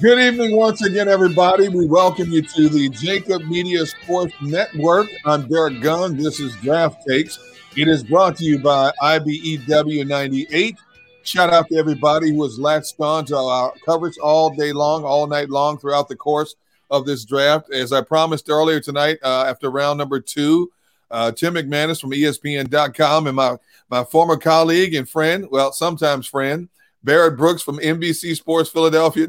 Good 0.00 0.18
evening 0.18 0.54
once 0.54 0.84
again, 0.84 1.08
everybody. 1.08 1.68
We 1.68 1.86
welcome 1.86 2.30
you 2.30 2.42
to 2.42 2.68
the 2.68 2.90
JAKIB 2.90 3.48
Media 3.48 3.86
Sports 3.86 4.34
Network. 4.42 5.06
I'm 5.24 5.48
Derek 5.48 5.80
Gunn. 5.80 6.18
This 6.18 6.38
is 6.38 6.54
Draft 6.56 7.06
Takes. 7.08 7.38
It 7.78 7.88
is 7.88 8.04
brought 8.04 8.36
to 8.36 8.44
you 8.44 8.58
by 8.58 8.92
IBEW 9.00 10.06
98. 10.06 10.76
Shout 11.22 11.50
out 11.50 11.68
to 11.68 11.76
everybody 11.76 12.34
who 12.34 12.42
has 12.42 12.58
latched 12.58 13.00
on 13.00 13.24
to 13.26 13.38
our 13.38 13.72
coverage 13.86 14.18
all 14.18 14.50
day 14.50 14.74
long, 14.74 15.02
all 15.04 15.26
night 15.26 15.48
long 15.48 15.78
throughout 15.78 16.08
the 16.08 16.16
course 16.16 16.56
of 16.90 17.06
this 17.06 17.24
draft. 17.24 17.72
As 17.72 17.90
I 17.90 18.02
promised 18.02 18.50
earlier 18.50 18.80
tonight, 18.80 19.18
uh, 19.22 19.44
after 19.48 19.70
round 19.70 19.96
number 19.96 20.20
two, 20.20 20.70
uh, 21.10 21.32
Tim 21.32 21.54
McManus 21.54 22.02
from 22.02 22.10
ESPN.com 22.10 23.28
and 23.28 23.36
my, 23.36 23.56
my 23.88 24.04
former 24.04 24.36
colleague 24.36 24.94
and 24.94 25.08
friend, 25.08 25.46
well, 25.50 25.72
sometimes 25.72 26.26
friend, 26.26 26.68
Barrett 27.06 27.38
Brooks 27.38 27.62
from 27.62 27.78
NBC 27.78 28.36
Sports 28.36 28.68
Philadelphia. 28.68 29.28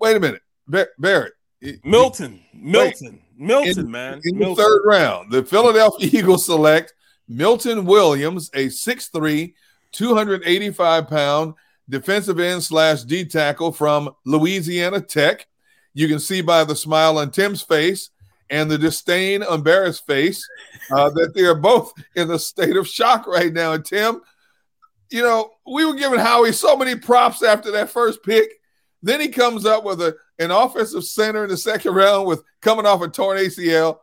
Wait 0.00 0.16
a 0.16 0.20
minute, 0.20 0.42
Barrett. 0.66 1.34
Milton, 1.84 2.40
Milton, 2.54 3.20
Milton, 3.36 3.78
in, 3.86 3.90
man. 3.90 4.20
In 4.24 4.38
Milton. 4.38 4.56
the 4.56 4.62
third 4.62 4.82
round, 4.86 5.30
the 5.30 5.44
Philadelphia 5.44 6.08
Eagles 6.12 6.46
select 6.46 6.94
Milton 7.28 7.84
Williams, 7.84 8.50
a 8.54 8.66
6'3, 8.66 9.52
285 9.92 11.08
pound 11.08 11.54
defensive 11.90 12.40
end 12.40 12.62
slash 12.62 13.02
D 13.02 13.24
tackle 13.24 13.70
from 13.70 14.10
Louisiana 14.24 15.00
Tech. 15.00 15.46
You 15.92 16.08
can 16.08 16.18
see 16.18 16.40
by 16.40 16.64
the 16.64 16.76
smile 16.76 17.18
on 17.18 17.30
Tim's 17.30 17.62
face 17.62 18.10
and 18.50 18.70
the 18.70 18.78
disdain 18.78 19.42
on 19.42 19.62
Barrett's 19.62 20.00
face 20.00 20.48
uh, 20.90 21.10
that 21.10 21.34
they 21.34 21.42
are 21.42 21.54
both 21.54 21.92
in 22.14 22.30
a 22.30 22.38
state 22.38 22.76
of 22.76 22.88
shock 22.88 23.26
right 23.26 23.52
now. 23.52 23.72
And 23.72 23.84
Tim, 23.84 24.22
you 25.10 25.22
know, 25.22 25.50
we 25.66 25.84
were 25.84 25.94
giving 25.94 26.18
Howie 26.18 26.52
so 26.52 26.76
many 26.76 26.96
props 26.96 27.42
after 27.42 27.70
that 27.72 27.90
first 27.90 28.22
pick. 28.22 28.50
Then 29.02 29.20
he 29.20 29.28
comes 29.28 29.64
up 29.64 29.84
with 29.84 30.00
a, 30.02 30.16
an 30.38 30.50
offensive 30.50 31.04
center 31.04 31.44
in 31.44 31.50
the 31.50 31.56
second 31.56 31.94
round 31.94 32.26
with 32.26 32.42
coming 32.60 32.86
off 32.86 33.02
a 33.02 33.08
torn 33.08 33.38
ACL. 33.38 33.98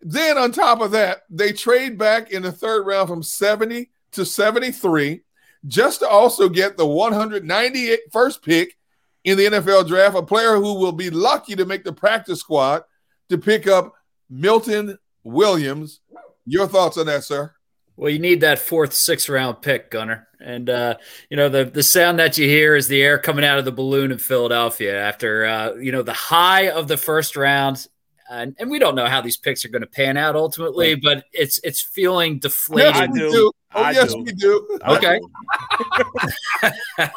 Then 0.00 0.36
on 0.36 0.52
top 0.52 0.80
of 0.80 0.90
that, 0.92 1.22
they 1.30 1.52
trade 1.52 1.98
back 1.98 2.30
in 2.30 2.42
the 2.42 2.52
third 2.52 2.86
round 2.86 3.08
from 3.08 3.22
70 3.22 3.90
to 4.12 4.24
73 4.24 5.22
just 5.66 6.00
to 6.00 6.08
also 6.08 6.48
get 6.48 6.76
the 6.76 6.86
198 6.86 8.00
first 8.12 8.42
pick 8.42 8.76
in 9.24 9.38
the 9.38 9.46
NFL 9.46 9.88
draft, 9.88 10.16
a 10.16 10.22
player 10.22 10.56
who 10.56 10.74
will 10.74 10.92
be 10.92 11.10
lucky 11.10 11.56
to 11.56 11.64
make 11.64 11.84
the 11.84 11.92
practice 11.92 12.40
squad 12.40 12.82
to 13.30 13.38
pick 13.38 13.66
up 13.66 13.94
Milton 14.28 14.98
Williams. 15.22 16.00
Your 16.44 16.66
thoughts 16.66 16.98
on 16.98 17.06
that, 17.06 17.24
sir? 17.24 17.54
Well, 17.96 18.10
you 18.10 18.18
need 18.18 18.40
that 18.40 18.58
fourth, 18.58 18.92
sixth 18.92 19.28
round 19.28 19.62
pick, 19.62 19.90
Gunner. 19.90 20.28
And 20.40 20.68
uh, 20.68 20.96
you 21.30 21.36
know 21.36 21.48
the 21.48 21.64
the 21.64 21.82
sound 21.82 22.18
that 22.18 22.36
you 22.36 22.46
hear 22.46 22.76
is 22.76 22.86
the 22.86 23.02
air 23.02 23.18
coming 23.18 23.44
out 23.44 23.58
of 23.58 23.64
the 23.64 23.72
balloon 23.72 24.12
in 24.12 24.18
Philadelphia 24.18 25.00
after 25.00 25.46
uh, 25.46 25.74
you 25.74 25.90
know 25.90 26.02
the 26.02 26.12
high 26.12 26.68
of 26.68 26.86
the 26.88 26.96
first 26.96 27.36
round. 27.36 27.86
And, 28.30 28.56
and 28.58 28.70
we 28.70 28.78
don't 28.78 28.94
know 28.94 29.06
how 29.06 29.20
these 29.20 29.36
picks 29.36 29.66
are 29.66 29.68
going 29.68 29.82
to 29.82 29.86
pan 29.86 30.16
out 30.16 30.34
ultimately, 30.34 30.94
but 30.94 31.24
it's 31.32 31.60
it's 31.62 31.82
feeling 31.82 32.38
deflated. 32.38 32.94
Yes, 32.94 33.08
we 33.12 33.18
do. 33.18 33.52
Oh, 33.74 33.82
I 33.82 33.90
yes, 33.90 34.14
do. 34.14 34.22
we 34.22 34.32
do. 34.32 34.78
Okay. 34.86 35.20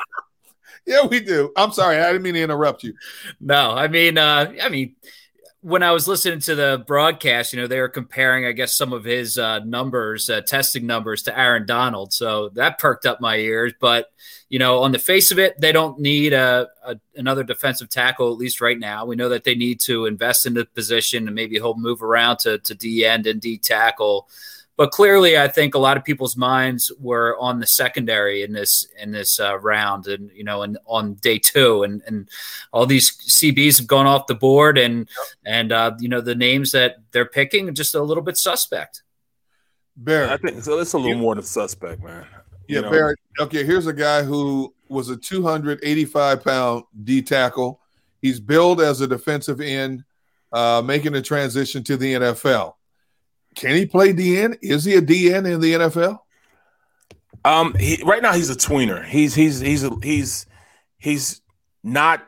yeah, 0.85 1.05
we 1.05 1.19
do. 1.19 1.51
I'm 1.55 1.71
sorry, 1.71 1.97
I 1.97 2.11
didn't 2.11 2.23
mean 2.23 2.33
to 2.33 2.41
interrupt 2.41 2.83
you. 2.83 2.93
No, 3.39 3.71
I 3.71 3.87
mean, 3.87 4.17
uh, 4.17 4.53
I 4.61 4.69
mean, 4.69 4.95
when 5.61 5.81
I 5.81 5.91
was 5.91 6.07
listening 6.07 6.39
to 6.41 6.55
the 6.55 6.83
broadcast, 6.85 7.51
you 7.51 7.59
know, 7.59 7.67
they 7.67 7.79
were 7.79 7.89
comparing, 7.89 8.45
I 8.45 8.51
guess, 8.51 8.77
some 8.77 8.93
of 8.93 9.03
his 9.03 9.37
uh, 9.37 9.59
numbers, 9.59 10.29
uh, 10.29 10.41
testing 10.41 10.85
numbers 10.85 11.23
to 11.23 11.37
Aaron 11.37 11.65
Donald. 11.65 12.13
So 12.13 12.49
that 12.49 12.77
perked 12.77 13.05
up 13.05 13.19
my 13.19 13.37
ears. 13.37 13.73
But, 13.79 14.11
you 14.49 14.59
know, 14.59 14.83
on 14.83 14.91
the 14.91 14.99
face 14.99 15.31
of 15.31 15.39
it, 15.39 15.59
they 15.59 15.71
don't 15.71 15.99
need 15.99 16.33
a, 16.33 16.67
a 16.85 16.99
another 17.15 17.43
defensive 17.43 17.89
tackle, 17.89 18.31
at 18.31 18.37
least 18.37 18.61
right 18.61 18.77
now. 18.77 19.05
We 19.05 19.15
know 19.15 19.29
that 19.29 19.43
they 19.45 19.55
need 19.55 19.79
to 19.81 20.05
invest 20.05 20.45
in 20.45 20.53
the 20.53 20.65
position 20.65 21.25
and 21.27 21.35
maybe 21.35 21.55
he'll 21.55 21.75
move 21.75 22.03
around 22.03 22.37
to, 22.39 22.59
to 22.59 22.75
D 22.75 23.03
end 23.03 23.25
and 23.25 23.41
D 23.41 23.57
tackle. 23.57 24.29
But 24.77 24.91
clearly, 24.91 25.39
I 25.39 25.47
think 25.47 25.73
a 25.73 25.79
lot 25.79 25.97
of 25.97 26.05
people's 26.05 26.37
minds 26.37 26.91
were 26.99 27.35
on 27.39 27.59
the 27.59 27.65
secondary 27.65 28.43
in 28.43 28.53
this 28.53 28.87
in 28.99 29.11
this 29.11 29.39
uh, 29.39 29.57
round, 29.57 30.05
and 30.05 30.29
you 30.35 30.43
know, 30.43 30.61
and 30.61 30.77
on 30.85 31.15
day 31.15 31.39
two, 31.39 31.81
and 31.81 32.03
and 32.05 32.29
all 32.71 32.85
these 32.85 33.11
CBs 33.11 33.79
have 33.79 33.87
gone 33.87 34.05
off 34.05 34.27
the 34.27 34.35
board, 34.35 34.77
and 34.77 34.99
yep. 34.99 35.07
and 35.45 35.71
uh, 35.71 35.95
you 35.99 36.07
know 36.07 36.21
the 36.21 36.35
names 36.35 36.71
that 36.73 36.97
they're 37.11 37.25
picking 37.25 37.67
are 37.67 37.73
just 37.73 37.95
a 37.95 38.03
little 38.03 38.21
bit 38.23 38.37
suspect. 38.37 39.01
Barrett, 39.95 40.29
I 40.29 40.37
think 40.37 40.63
so. 40.63 40.77
It's 40.77 40.93
a 40.93 40.97
little 40.97 41.15
you, 41.15 41.17
more 41.17 41.33
than 41.33 41.43
suspect, 41.43 42.03
man. 42.03 42.27
Yeah, 42.67 42.75
you 42.75 42.81
know? 42.83 42.91
Barrett. 42.91 43.19
Okay, 43.39 43.63
here's 43.63 43.87
a 43.87 43.93
guy 43.93 44.21
who 44.21 44.75
was 44.89 45.09
a 45.09 45.17
285 45.17 46.43
pound 46.43 46.83
D 47.03 47.23
tackle. 47.23 47.81
He's 48.21 48.39
billed 48.39 48.79
as 48.81 49.01
a 49.01 49.07
defensive 49.07 49.59
end, 49.59 50.03
uh, 50.53 50.83
making 50.85 51.13
the 51.13 51.21
transition 51.23 51.83
to 51.85 51.97
the 51.97 52.13
NFL. 52.13 52.76
Can 53.57 53.75
he 53.75 53.87
play 53.87 54.13
DN? 54.13 54.55
Is 54.61 54.85
he 54.85 54.95
a 54.95 55.01
DN 55.01 55.51
in 55.51 55.59
the 55.59 55.73
NFL? 55.73 56.19
Um, 57.43 57.73
he, 57.73 58.01
right 58.05 58.21
now 58.21 58.33
he's 58.33 58.51
a 58.51 58.55
tweener. 58.55 59.03
He's 59.03 59.33
he's 59.33 59.59
he's 59.59 59.83
a, 59.83 59.91
he's 60.03 60.45
he's 60.99 61.41
not 61.83 62.27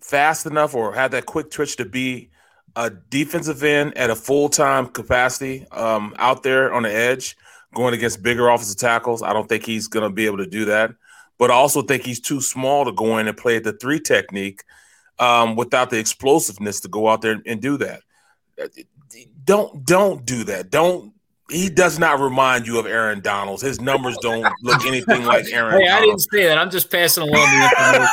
fast 0.00 0.44
enough 0.44 0.74
or 0.74 0.92
have 0.94 1.12
that 1.12 1.26
quick 1.26 1.52
twitch 1.52 1.76
to 1.76 1.84
be 1.84 2.30
a 2.74 2.90
defensive 2.90 3.62
end 3.62 3.96
at 3.96 4.10
a 4.10 4.16
full 4.16 4.48
time 4.48 4.88
capacity 4.88 5.66
um, 5.70 6.14
out 6.18 6.42
there 6.42 6.72
on 6.72 6.82
the 6.82 6.92
edge, 6.92 7.36
going 7.72 7.94
against 7.94 8.24
bigger 8.24 8.48
offensive 8.48 8.78
tackles. 8.78 9.22
I 9.22 9.32
don't 9.32 9.48
think 9.48 9.64
he's 9.64 9.86
going 9.86 10.08
to 10.08 10.12
be 10.12 10.26
able 10.26 10.38
to 10.38 10.46
do 10.48 10.64
that. 10.64 10.94
But 11.38 11.52
I 11.52 11.54
also 11.54 11.80
think 11.80 12.02
he's 12.02 12.20
too 12.20 12.40
small 12.40 12.84
to 12.86 12.92
go 12.92 13.18
in 13.18 13.28
and 13.28 13.36
play 13.36 13.56
at 13.56 13.64
the 13.64 13.72
three 13.72 14.00
technique 14.00 14.64
um, 15.20 15.54
without 15.54 15.90
the 15.90 15.98
explosiveness 15.98 16.80
to 16.80 16.88
go 16.88 17.08
out 17.08 17.20
there 17.20 17.32
and, 17.32 17.42
and 17.46 17.62
do 17.62 17.76
that 17.76 18.00
don't 19.44 19.84
don't 19.84 20.24
do 20.24 20.44
that. 20.44 20.70
Don't 20.70 21.12
he 21.50 21.68
does 21.68 21.98
not 21.98 22.20
remind 22.20 22.66
you 22.66 22.78
of 22.78 22.86
Aaron 22.86 23.20
Donalds. 23.20 23.62
His 23.62 23.80
numbers 23.80 24.16
don't 24.22 24.46
look 24.62 24.84
anything 24.86 25.24
like 25.24 25.46
Aaron. 25.52 25.82
Hey, 25.82 25.88
I 25.88 26.00
didn't 26.00 26.20
say 26.20 26.44
that. 26.44 26.58
I'm 26.58 26.70
just 26.70 26.90
passing 26.90 27.24
along 27.24 27.34
the 27.34 27.64
information. 27.64 28.08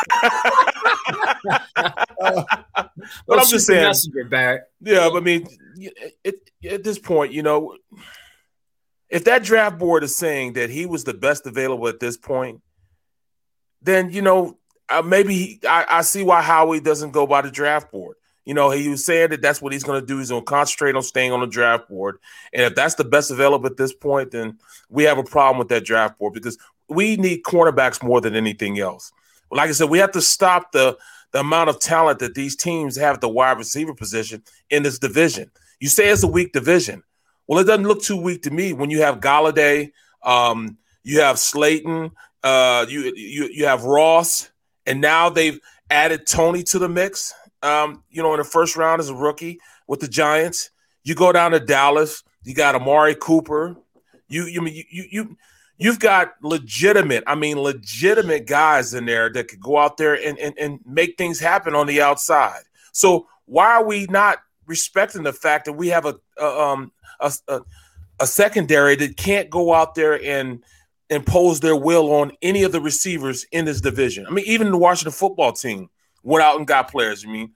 but 3.27 3.39
I'm 3.39 3.47
just 3.47 3.65
saying, 3.65 3.83
messenger, 3.83 4.25
Barrett. 4.25 4.63
Yeah, 4.81 5.09
but 5.11 5.17
I 5.17 5.21
mean, 5.21 5.47
it, 5.77 6.17
it, 6.23 6.35
at 6.69 6.83
this 6.83 6.99
point, 6.99 7.31
you 7.31 7.43
know, 7.43 7.77
if 9.09 9.23
that 9.25 9.43
draft 9.43 9.77
board 9.77 10.03
is 10.03 10.16
saying 10.16 10.53
that 10.53 10.69
he 10.69 10.85
was 10.85 11.03
the 11.03 11.13
best 11.13 11.47
available 11.47 11.87
at 11.87 11.99
this 11.99 12.17
point, 12.17 12.61
then 13.81 14.11
you 14.11 14.21
know 14.21 14.57
uh, 14.89 15.01
maybe 15.01 15.33
he, 15.33 15.59
I, 15.67 15.85
I 15.89 16.01
see 16.01 16.23
why 16.23 16.41
Howie 16.41 16.81
doesn't 16.81 17.11
go 17.11 17.25
by 17.25 17.41
the 17.41 17.51
draft 17.51 17.91
board. 17.91 18.17
You 18.49 18.55
know, 18.55 18.71
he 18.71 18.89
was 18.89 19.05
saying 19.05 19.29
that 19.29 19.43
that's 19.43 19.61
what 19.61 19.73
he's 19.73 19.83
going 19.83 20.01
to 20.01 20.07
do. 20.07 20.17
He's 20.17 20.31
going 20.31 20.41
to 20.41 20.45
concentrate 20.45 20.95
on 20.95 21.03
staying 21.03 21.31
on 21.31 21.39
the 21.39 21.45
draft 21.45 21.87
board. 21.87 22.17
And 22.51 22.63
if 22.63 22.73
that's 22.73 22.95
the 22.95 23.03
best 23.03 23.29
available 23.29 23.67
at 23.67 23.77
this 23.77 23.93
point, 23.93 24.31
then 24.31 24.57
we 24.89 25.03
have 25.03 25.19
a 25.19 25.23
problem 25.23 25.59
with 25.59 25.67
that 25.67 25.85
draft 25.85 26.17
board 26.17 26.33
because 26.33 26.57
we 26.87 27.15
need 27.15 27.43
cornerbacks 27.43 28.01
more 28.01 28.19
than 28.21 28.35
anything 28.35 28.79
else. 28.79 29.11
Like 29.51 29.69
I 29.69 29.73
said, 29.73 29.91
we 29.91 29.99
have 29.99 30.13
to 30.13 30.21
stop 30.21 30.71
the 30.71 30.97
the 31.31 31.41
amount 31.41 31.69
of 31.69 31.79
talent 31.79 32.17
that 32.21 32.33
these 32.33 32.55
teams 32.55 32.97
have 32.97 33.17
at 33.17 33.21
the 33.21 33.29
wide 33.29 33.59
receiver 33.59 33.93
position 33.93 34.41
in 34.71 34.81
this 34.81 34.97
division. 34.97 35.51
You 35.79 35.87
say 35.87 36.09
it's 36.09 36.23
a 36.23 36.27
weak 36.27 36.51
division. 36.51 37.03
Well, 37.45 37.59
it 37.59 37.66
doesn't 37.66 37.87
look 37.87 38.01
too 38.01 38.19
weak 38.19 38.41
to 38.43 38.49
me 38.49 38.73
when 38.73 38.89
you 38.89 39.03
have 39.03 39.19
Golladay, 39.19 39.91
um, 40.23 40.79
you 41.03 41.21
have 41.21 41.37
Slayton, 41.37 42.09
uh, 42.43 42.87
you 42.89 43.13
you 43.16 43.47
you 43.53 43.67
have 43.67 43.83
Ross, 43.83 44.49
and 44.87 44.99
now 44.99 45.29
they've 45.29 45.59
added 45.91 46.25
Toney 46.25 46.63
to 46.63 46.79
the 46.79 46.89
mix 46.89 47.35
um, 47.62 48.03
you 48.09 48.22
know, 48.22 48.34
in 48.34 48.40
the 48.40 48.44
first 48.44 48.75
round 48.75 49.00
as 49.00 49.09
a 49.09 49.16
rookie 49.16 49.59
with 49.88 50.00
the 50.00 50.08
Giants. 50.08 50.70
You 51.03 51.16
go 51.16 51.31
down 51.31 51.52
to 51.52 51.59
Dallas, 51.59 52.24
you 52.44 52.53
got 52.53 52.75
Amari 52.75 53.16
Cooper. 53.16 53.75
You 54.28 54.46
you 54.46 54.62
mean 54.62 54.84
you 54.90 55.06
you 55.09 55.38
you've 55.78 56.00
got 56.00 56.34
legitimate, 56.44 57.24
I 57.25 57.35
mean 57.35 57.59
legitimate 57.59 58.46
guys 58.46 58.94
in 58.94 59.06
there 59.06 59.32
that 59.32 59.47
could 59.47 59.61
go 59.61 59.78
out 59.78 59.97
there 59.97 60.14
and, 60.14 60.38
and, 60.38 60.53
and 60.59 60.79
make 60.85 61.17
things 61.17 61.40
happen 61.40 61.73
on 61.73 61.88
the 61.88 62.02
outside. 62.02 62.61
So 62.91 63.28
why 63.46 63.73
are 63.73 63.84
we 63.84 64.05
not 64.08 64.40
respecting 64.67 65.23
the 65.23 65.34
fact 65.34 65.66
that 65.66 65.73
we 65.73 65.88
have 65.88 66.05
a, 66.05 66.16
a 66.38 66.46
um 66.46 66.91
a, 67.20 67.34
a, 67.47 67.62
a 68.20 68.28
secondary 68.28 68.96
that 68.97 69.17
can't 69.17 69.50
go 69.50 69.73
out 69.73 69.96
there 69.96 70.22
and 70.23 70.64
impose 71.09 71.59
their 71.59 71.76
will 71.76 72.12
on 72.14 72.32
any 72.44 72.62
of 72.64 72.72
the 72.72 72.82
receivers 72.82 73.46
in 73.52 73.66
this 73.66 73.82
division? 73.82 74.28
I 74.28 74.29
mean, 74.29 74.46
even 74.46 74.70
the 74.70 74.78
Washington 74.78 75.14
football 75.14 75.53
team 75.53 75.90
went 76.23 76.43
out 76.43 76.57
and 76.57 76.67
got 76.67 76.91
players. 76.91 77.25
I 77.25 77.29
mean, 77.29 77.53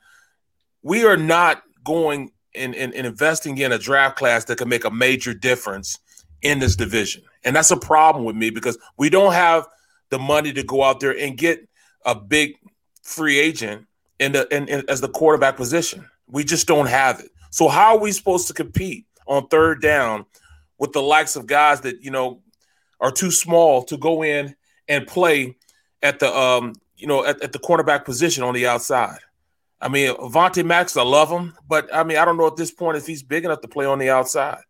we 0.81 1.05
are 1.05 1.17
not 1.17 1.63
going 1.83 2.31
and, 2.55 2.75
and, 2.75 2.93
and 2.93 3.07
investing 3.07 3.57
in 3.57 3.71
a 3.71 3.77
draft 3.77 4.17
class 4.17 4.45
that 4.45 4.57
can 4.57 4.69
make 4.69 4.85
a 4.85 4.91
major 4.91 5.33
difference 5.33 5.99
in 6.41 6.59
this 6.59 6.75
division. 6.75 7.23
And 7.43 7.55
that's 7.55 7.71
a 7.71 7.77
problem 7.77 8.25
with 8.25 8.35
me 8.35 8.49
because 8.49 8.77
we 8.97 9.09
don't 9.09 9.33
have 9.33 9.67
the 10.09 10.19
money 10.19 10.53
to 10.53 10.63
go 10.63 10.83
out 10.83 10.99
there 10.99 11.17
and 11.17 11.37
get 11.37 11.67
a 12.05 12.13
big 12.13 12.55
free 13.01 13.39
agent 13.39 13.87
in 14.19 14.33
the 14.33 14.47
in, 14.55 14.67
in, 14.67 14.83
as 14.87 15.01
the 15.01 15.09
quarterback 15.09 15.57
position. 15.57 16.07
We 16.27 16.43
just 16.43 16.67
don't 16.67 16.87
have 16.87 17.19
it. 17.19 17.31
So 17.49 17.67
how 17.67 17.95
are 17.95 17.99
we 17.99 18.11
supposed 18.11 18.47
to 18.47 18.53
compete 18.53 19.05
on 19.27 19.47
third 19.47 19.81
down 19.81 20.25
with 20.77 20.91
the 20.91 21.01
likes 21.01 21.35
of 21.35 21.47
guys 21.47 21.81
that 21.81 22.03
you 22.03 22.11
know 22.11 22.41
are 22.99 23.11
too 23.11 23.31
small 23.31 23.83
to 23.83 23.97
go 23.97 24.23
in 24.23 24.55
and 24.87 25.07
play 25.07 25.55
at 26.01 26.19
the 26.19 26.35
um 26.35 26.73
you 27.03 27.07
know, 27.07 27.25
at, 27.25 27.41
at 27.41 27.51
the 27.51 27.59
cornerback 27.59 28.05
position 28.05 28.45
on 28.45 28.53
the 28.53 28.65
outside. 28.65 29.19
I 29.81 29.89
mean, 29.89 30.15
Avonte 30.15 30.63
Maddox, 30.63 30.95
I 30.95 31.01
love 31.03 31.29
him, 31.29 31.53
but 31.67 31.93
I 31.93 32.05
mean, 32.05 32.17
I 32.17 32.23
don't 32.23 32.37
know 32.37 32.47
at 32.47 32.55
this 32.55 32.71
point 32.71 32.95
if 32.95 33.05
he's 33.05 33.21
big 33.21 33.43
enough 33.43 33.59
to 33.59 33.67
play 33.67 33.85
on 33.85 33.99
the 33.99 34.09
outside. 34.09 34.61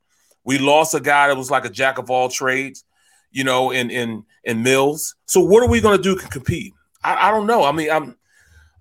We 0.44 0.57
lost 0.57 0.95
a 0.95 1.00
guy 1.00 1.27
that 1.27 1.38
was 1.38 1.51
like 1.51 1.63
a 1.63 1.69
jack 1.69 2.00
of 2.00 2.09
all 2.09 2.30
trades, 2.30 2.85
you 3.31 3.44
know, 3.44 3.69
in 3.69 3.91
in 3.91 4.25
in 4.45 4.63
Mills. 4.63 5.13
So 5.27 5.41
what 5.41 5.62
are 5.62 5.69
we 5.69 5.80
going 5.80 5.95
to 5.95 6.01
do 6.01 6.18
to 6.18 6.27
compete? 6.27 6.74
I, 7.03 7.27
I 7.27 7.31
don't 7.31 7.45
know. 7.45 7.65
I 7.65 7.71
mean, 7.71 7.91
I'm 7.91 8.18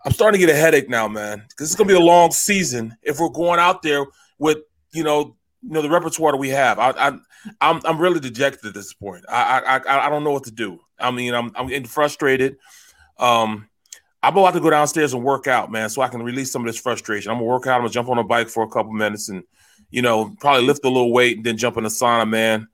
I'm 0.07 0.13
starting 0.13 0.41
to 0.41 0.47
get 0.47 0.57
a 0.57 0.59
headache 0.59 0.89
now, 0.89 1.07
man, 1.07 1.45
because 1.51 1.69
it's 1.69 1.77
going 1.77 1.89
to 1.89 1.95
be 1.95 2.01
a 2.01 2.03
long 2.03 2.31
season 2.31 2.97
if 3.03 3.21
we're 3.21 3.29
going 3.29 3.61
out 3.61 3.83
there 3.83 4.07
with 4.39 4.61
you 4.95 5.05
know 5.05 5.37
you 5.61 5.73
know 5.73 5.83
the 5.83 5.91
repertoire 5.91 6.33
that 6.33 6.39
we 6.39 6.49
have. 6.49 6.79
I, 6.79 6.93
I 6.93 7.19
I'm 7.61 7.83
I'm 7.85 7.99
really 7.99 8.19
dejected 8.19 8.65
at 8.65 8.73
this 8.73 8.95
point. 8.95 9.27
I 9.29 9.61
I 9.87 10.07
I 10.07 10.09
don't 10.09 10.25
know 10.25 10.33
what 10.33 10.45
to 10.45 10.51
do. 10.51 10.81
I 10.99 11.11
mean, 11.11 11.35
I'm 11.35 11.53
I'm 11.55 11.67
getting 11.67 11.85
frustrated. 11.85 12.57
Um, 13.23 13.69
I'm 14.23 14.37
about 14.37 14.55
to 14.55 14.61
go 14.61 14.71
downstairs 14.71 15.15
and 15.15 15.25
work 15.25 15.47
out, 15.47 15.71
man, 15.71 15.89
so 15.89 16.03
I 16.03 16.09
can 16.09 16.23
release 16.23 16.51
some 16.51 16.63
of 16.63 16.67
this 16.67 16.81
frustration. 16.81 17.31
I'm 17.31 17.39
gonna 17.39 17.47
work 17.47 17.67
out. 17.67 17.77
I'm 17.77 17.83
gonna 17.83 17.91
jump 17.91 18.09
on 18.09 18.19
a 18.19 18.25
bike 18.25 18.49
for 18.49 18.65
a 18.65 18.69
couple 18.69 18.93
minutes 18.93 19.29
and, 19.29 19.45
you 19.91 20.03
know, 20.03 20.35
probably 20.41 20.67
lift 20.67 20.85
a 20.85 20.89
little 20.89 21.13
weight 21.13 21.37
and 21.37 21.47
then 21.47 21.57
jump 21.57 21.77
in 21.77 21.85
the 21.85 21.89
sauna, 21.89 22.29
man, 22.29 22.69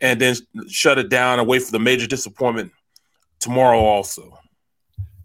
and 0.00 0.20
then 0.20 0.36
shut 0.68 0.98
it 0.98 1.08
down 1.08 1.38
and 1.38 1.48
wait 1.48 1.62
for 1.62 1.72
the 1.72 1.78
major 1.78 2.06
disappointment 2.06 2.72
tomorrow 3.40 3.78
also. 3.78 4.38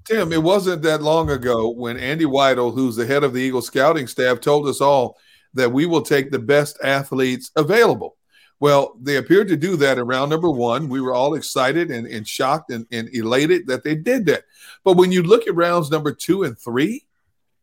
Tim, 0.06 0.34
it 0.34 0.42
wasn't 0.42 0.82
that 0.82 1.02
long 1.02 1.30
ago 1.30 1.70
when 1.70 1.98
Andy 1.98 2.26
Weidl, 2.26 2.74
who's 2.74 2.96
the 2.96 3.06
head 3.06 3.24
of 3.24 3.34
the 3.34 3.40
Eagle 3.40 3.62
scouting 3.62 4.08
staff, 4.08 4.40
told 4.40 4.68
us 4.68 4.82
all 4.82 5.18
that 5.54 5.72
we 5.72 5.86
will 5.86 6.02
take 6.02 6.32
the 6.32 6.40
best 6.40 6.78
athletes 6.84 7.52
available. 7.56 8.18
Well, 8.62 8.96
they 9.02 9.16
appeared 9.16 9.48
to 9.48 9.58
do 9.58 9.76
that 9.78 9.98
in 9.98 10.06
round 10.06 10.30
number 10.30 10.50
one. 10.50 10.88
We 10.88 11.02
were 11.02 11.16
all 11.16 11.34
excited 11.34 11.90
and, 11.90 12.06
and 12.06 12.28
shocked 12.28 12.70
and, 12.70 12.86
and 12.92 13.10
elated 13.12 13.66
that 13.68 13.84
they 13.84 13.96
did 13.96 14.28
that. 14.28 14.44
But 14.84 14.98
when 14.98 15.12
you 15.12 15.24
look 15.24 15.48
at 15.48 15.56
rounds 15.56 15.90
number 15.90 16.14
two 16.14 16.44
and 16.44 16.56
three, 16.56 17.08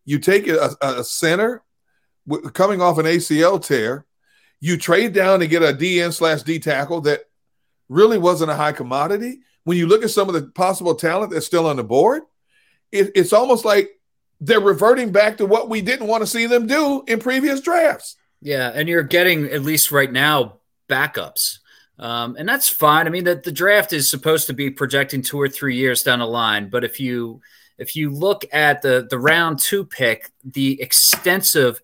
you 0.05 0.19
take 0.19 0.49
a, 0.49 0.77
a 0.81 1.05
center 1.05 1.63
coming 2.53 2.83
off 2.83 2.99
an 2.99 3.07
ACL 3.07 3.65
tear, 3.65 4.07
you 4.59 4.77
trade 4.77 5.13
down 5.13 5.39
to 5.39 5.47
get 5.47 5.63
a 5.63 5.67
DN 5.67 6.13
slash 6.13 6.43
D 6.43 6.59
tackle 6.59 7.03
that 7.03 7.21
really 7.89 8.19
wasn't 8.19 8.51
a 8.51 8.57
high 8.57 8.73
commodity. 8.73 9.39
When 9.63 9.79
you 9.79 9.87
look 9.87 10.03
at 10.03 10.11
some 10.11 10.29
of 10.29 10.35
the 10.35 10.49
possible 10.49 10.97
talent 10.97 11.31
that's 11.31 11.47
still 11.47 11.69
on 11.69 11.77
the 11.77 11.85
board, 11.85 12.23
it, 12.91 13.13
it's 13.15 13.33
almost 13.33 13.65
like 13.65 14.01
they're 14.41 14.59
reverting 14.59 15.13
back 15.13 15.37
to 15.37 15.47
what 15.47 15.69
we 15.69 15.81
didn't 15.81 16.09
want 16.09 16.23
to 16.23 16.27
see 16.27 16.47
them 16.47 16.67
do 16.67 17.05
in 17.07 17.21
previous 17.21 17.61
drafts. 17.61 18.17
Yeah, 18.41 18.73
and 18.75 18.89
you're 18.89 19.05
getting 19.05 19.45
at 19.45 19.63
least 19.63 19.93
right 19.93 20.11
now 20.11 20.59
backups. 20.89 21.59
Um, 21.99 22.37
and 22.39 22.49
that's 22.49 22.69
fine. 22.69 23.07
I 23.07 23.11
mean, 23.11 23.25
the, 23.25 23.37
the 23.37 23.53
draft 23.53 23.93
is 23.93 24.11
supposed 24.11 24.47
to 24.47 24.53
be 24.53 24.71
projecting 24.71 25.23
two 25.23 25.41
or 25.41 25.49
three 25.49 25.77
years 25.77 26.03
down 26.03 26.21
the 26.21 26.27
line. 26.27 26.69
But 26.69 26.85
if 26.85 27.01
you 27.01 27.41
if 27.77 27.95
you 27.97 28.11
look 28.11 28.45
at 28.53 28.83
the 28.83 29.07
the 29.09 29.19
round 29.19 29.59
two 29.59 29.85
pick, 29.85 30.31
the 30.45 30.81
extensive 30.81 31.81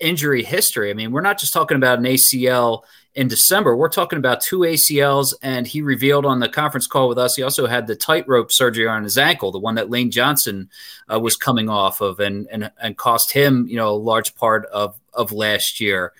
injury 0.00 0.42
history. 0.42 0.90
I 0.90 0.94
mean, 0.94 1.12
we're 1.12 1.22
not 1.22 1.38
just 1.38 1.52
talking 1.52 1.76
about 1.76 1.98
an 1.98 2.04
ACL 2.04 2.82
in 3.14 3.28
December. 3.28 3.76
We're 3.76 3.88
talking 3.88 4.18
about 4.18 4.40
two 4.40 4.60
ACLs, 4.60 5.34
and 5.42 5.66
he 5.66 5.80
revealed 5.80 6.26
on 6.26 6.40
the 6.40 6.48
conference 6.48 6.86
call 6.86 7.08
with 7.08 7.18
us 7.18 7.36
he 7.36 7.42
also 7.42 7.66
had 7.66 7.86
the 7.86 7.96
tightrope 7.96 8.52
surgery 8.52 8.88
on 8.88 9.04
his 9.04 9.16
ankle, 9.16 9.52
the 9.52 9.58
one 9.58 9.76
that 9.76 9.90
Lane 9.90 10.10
Johnson 10.10 10.68
uh, 11.12 11.18
was 11.18 11.36
coming 11.36 11.68
off 11.68 12.00
of, 12.00 12.20
and 12.20 12.46
and 12.50 12.70
and 12.82 12.96
cost 12.96 13.32
him, 13.32 13.66
you 13.68 13.76
know, 13.76 13.90
a 13.90 13.96
large 13.96 14.34
part 14.34 14.66
of 14.66 14.98
of 15.14 15.32
last 15.32 15.80
year. 15.80 16.12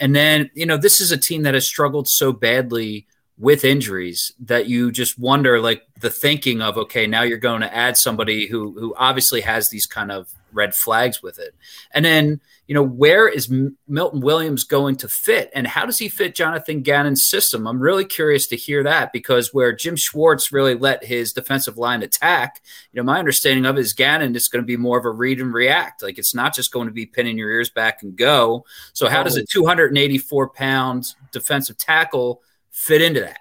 And 0.00 0.14
then, 0.14 0.50
you 0.54 0.66
know, 0.66 0.76
this 0.76 1.00
is 1.00 1.10
a 1.10 1.16
team 1.16 1.42
that 1.42 1.54
has 1.54 1.66
struggled 1.66 2.08
so 2.08 2.32
badly 2.32 3.06
with 3.38 3.64
injuries 3.64 4.32
that 4.40 4.66
you 4.66 4.90
just 4.90 5.18
wonder 5.18 5.60
like 5.60 5.82
the 6.00 6.10
thinking 6.10 6.60
of 6.60 6.76
okay 6.76 7.06
now 7.06 7.22
you're 7.22 7.38
going 7.38 7.60
to 7.60 7.72
add 7.72 7.96
somebody 7.96 8.48
who 8.48 8.76
who 8.78 8.92
obviously 8.96 9.40
has 9.40 9.68
these 9.68 9.86
kind 9.86 10.10
of 10.10 10.28
red 10.52 10.74
flags 10.74 11.22
with 11.22 11.38
it 11.38 11.54
and 11.92 12.04
then 12.04 12.40
you 12.68 12.74
know, 12.74 12.82
where 12.82 13.26
is 13.26 13.50
Milton 13.88 14.20
Williams 14.20 14.62
going 14.62 14.96
to 14.96 15.08
fit 15.08 15.50
and 15.54 15.66
how 15.66 15.86
does 15.86 15.96
he 15.96 16.10
fit 16.10 16.34
Jonathan 16.34 16.82
Gannon's 16.82 17.26
system? 17.26 17.66
I'm 17.66 17.80
really 17.80 18.04
curious 18.04 18.46
to 18.48 18.56
hear 18.56 18.82
that 18.82 19.10
because 19.10 19.54
where 19.54 19.72
Jim 19.72 19.96
Schwartz 19.96 20.52
really 20.52 20.74
let 20.74 21.02
his 21.02 21.32
defensive 21.32 21.78
line 21.78 22.02
attack, 22.02 22.60
you 22.92 23.00
know, 23.00 23.04
my 23.04 23.18
understanding 23.18 23.64
of 23.64 23.78
it 23.78 23.80
is 23.80 23.94
Gannon 23.94 24.36
is 24.36 24.48
going 24.48 24.62
to 24.62 24.66
be 24.66 24.76
more 24.76 24.98
of 24.98 25.06
a 25.06 25.10
read 25.10 25.40
and 25.40 25.54
react. 25.54 26.02
Like 26.02 26.18
it's 26.18 26.34
not 26.34 26.54
just 26.54 26.70
going 26.70 26.88
to 26.88 26.92
be 26.92 27.06
pinning 27.06 27.38
your 27.38 27.50
ears 27.50 27.70
back 27.70 28.02
and 28.02 28.14
go. 28.14 28.66
So 28.92 29.08
how 29.08 29.22
does 29.22 29.38
a 29.38 29.46
284 29.46 30.50
pound 30.50 31.14
defensive 31.32 31.78
tackle 31.78 32.42
fit 32.70 33.00
into 33.00 33.20
that? 33.20 33.40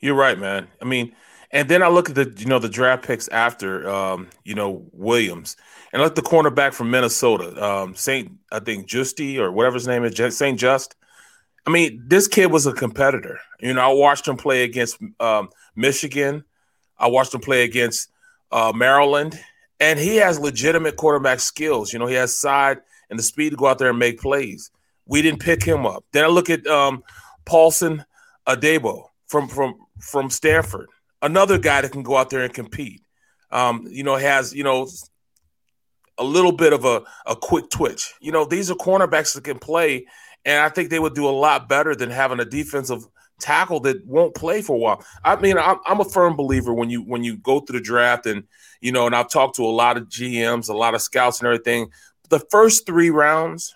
You're 0.00 0.14
right, 0.14 0.38
man. 0.38 0.68
I 0.80 0.86
mean, 0.86 1.14
and 1.50 1.68
then 1.68 1.82
I 1.82 1.88
look 1.88 2.08
at 2.08 2.14
the 2.14 2.32
you 2.38 2.46
know 2.46 2.58
the 2.58 2.70
draft 2.70 3.04
picks 3.04 3.28
after 3.28 3.88
um, 3.88 4.28
you 4.44 4.54
know 4.54 4.86
Williams 4.92 5.56
and 5.94 6.02
like 6.02 6.16
the 6.16 6.22
cornerback 6.22 6.74
from 6.74 6.90
Minnesota, 6.90 7.64
um, 7.64 7.94
Saint, 7.94 8.32
I 8.50 8.58
think 8.58 8.88
Justy 8.88 9.38
or 9.38 9.52
whatever 9.52 9.74
his 9.74 9.86
name 9.86 10.02
is, 10.02 10.36
Saint 10.36 10.58
Just. 10.58 10.96
I 11.66 11.70
mean, 11.70 12.02
this 12.08 12.26
kid 12.26 12.50
was 12.50 12.66
a 12.66 12.72
competitor. 12.72 13.38
You 13.60 13.74
know, 13.74 13.80
I 13.80 13.94
watched 13.94 14.26
him 14.26 14.36
play 14.36 14.64
against 14.64 14.98
um, 15.20 15.50
Michigan. 15.76 16.42
I 16.98 17.06
watched 17.06 17.32
him 17.32 17.40
play 17.40 17.62
against 17.62 18.10
uh, 18.50 18.72
Maryland, 18.74 19.38
and 19.78 19.96
he 19.96 20.16
has 20.16 20.40
legitimate 20.40 20.96
quarterback 20.96 21.38
skills. 21.38 21.92
You 21.92 22.00
know, 22.00 22.06
he 22.06 22.16
has 22.16 22.36
side 22.36 22.80
and 23.08 23.16
the 23.16 23.22
speed 23.22 23.50
to 23.50 23.56
go 23.56 23.68
out 23.68 23.78
there 23.78 23.90
and 23.90 23.98
make 23.98 24.20
plays. 24.20 24.72
We 25.06 25.22
didn't 25.22 25.40
pick 25.40 25.62
him 25.62 25.86
up. 25.86 26.04
Then 26.12 26.24
I 26.24 26.26
look 26.26 26.50
at 26.50 26.66
um, 26.66 27.04
Paulson 27.44 28.04
Adebo 28.48 29.10
from 29.28 29.46
from 29.46 29.76
from 30.00 30.28
Stanford, 30.28 30.88
another 31.22 31.56
guy 31.56 31.82
that 31.82 31.92
can 31.92 32.02
go 32.02 32.16
out 32.16 32.30
there 32.30 32.42
and 32.42 32.52
compete. 32.52 33.02
Um, 33.52 33.86
you 33.88 34.02
know, 34.02 34.16
has 34.16 34.52
you 34.52 34.64
know 34.64 34.88
a 36.18 36.24
little 36.24 36.52
bit 36.52 36.72
of 36.72 36.84
a, 36.84 37.02
a 37.26 37.36
quick 37.36 37.70
twitch. 37.70 38.14
You 38.20 38.32
know, 38.32 38.44
these 38.44 38.70
are 38.70 38.74
cornerbacks 38.74 39.34
that 39.34 39.44
can 39.44 39.58
play, 39.58 40.06
and 40.44 40.60
I 40.60 40.68
think 40.68 40.90
they 40.90 40.98
would 40.98 41.14
do 41.14 41.28
a 41.28 41.30
lot 41.30 41.68
better 41.68 41.94
than 41.94 42.10
having 42.10 42.40
a 42.40 42.44
defensive 42.44 43.06
tackle 43.40 43.80
that 43.80 44.06
won't 44.06 44.34
play 44.34 44.62
for 44.62 44.76
a 44.76 44.78
while. 44.78 45.04
I 45.24 45.36
mean, 45.36 45.58
I'm, 45.58 45.78
I'm 45.86 46.00
a 46.00 46.04
firm 46.04 46.36
believer 46.36 46.72
when 46.72 46.90
you 46.90 47.02
when 47.02 47.24
you 47.24 47.36
go 47.36 47.60
through 47.60 47.78
the 47.78 47.84
draft 47.84 48.26
and 48.26 48.44
you 48.80 48.92
know, 48.92 49.06
and 49.06 49.16
I've 49.16 49.30
talked 49.30 49.56
to 49.56 49.64
a 49.64 49.68
lot 49.68 49.96
of 49.96 50.08
GMs, 50.08 50.68
a 50.68 50.76
lot 50.76 50.94
of 50.94 51.02
scouts, 51.02 51.40
and 51.40 51.46
everything. 51.46 51.90
The 52.28 52.40
first 52.50 52.86
three 52.86 53.10
rounds 53.10 53.74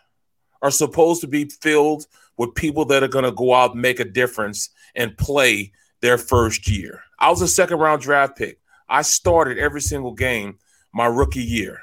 are 0.63 0.71
supposed 0.71 1.21
to 1.23 1.27
be 1.27 1.47
filled 1.47 2.07
with 2.37 2.55
people 2.55 2.85
that 2.87 3.03
are 3.03 3.09
going 3.09 3.25
to 3.25 3.33
go 3.33 3.55
out 3.55 3.73
and 3.73 3.83
make 3.83 4.01
a 4.01 4.05
difference 4.05 4.71
and 4.95 5.17
play 5.17 5.73
their 6.01 6.19
first 6.19 6.69
year. 6.69 7.03
I 7.19 7.31
was 7.31 7.43
a 7.43 7.49
second 7.49 7.79
round 7.79 8.03
draft 8.03 8.37
pick. 8.37 8.61
I 8.89 9.03
started 9.03 9.59
every 9.59 9.81
single 9.81 10.13
game 10.13 10.59
my 10.93 11.07
rookie 11.07 11.43
year. 11.43 11.81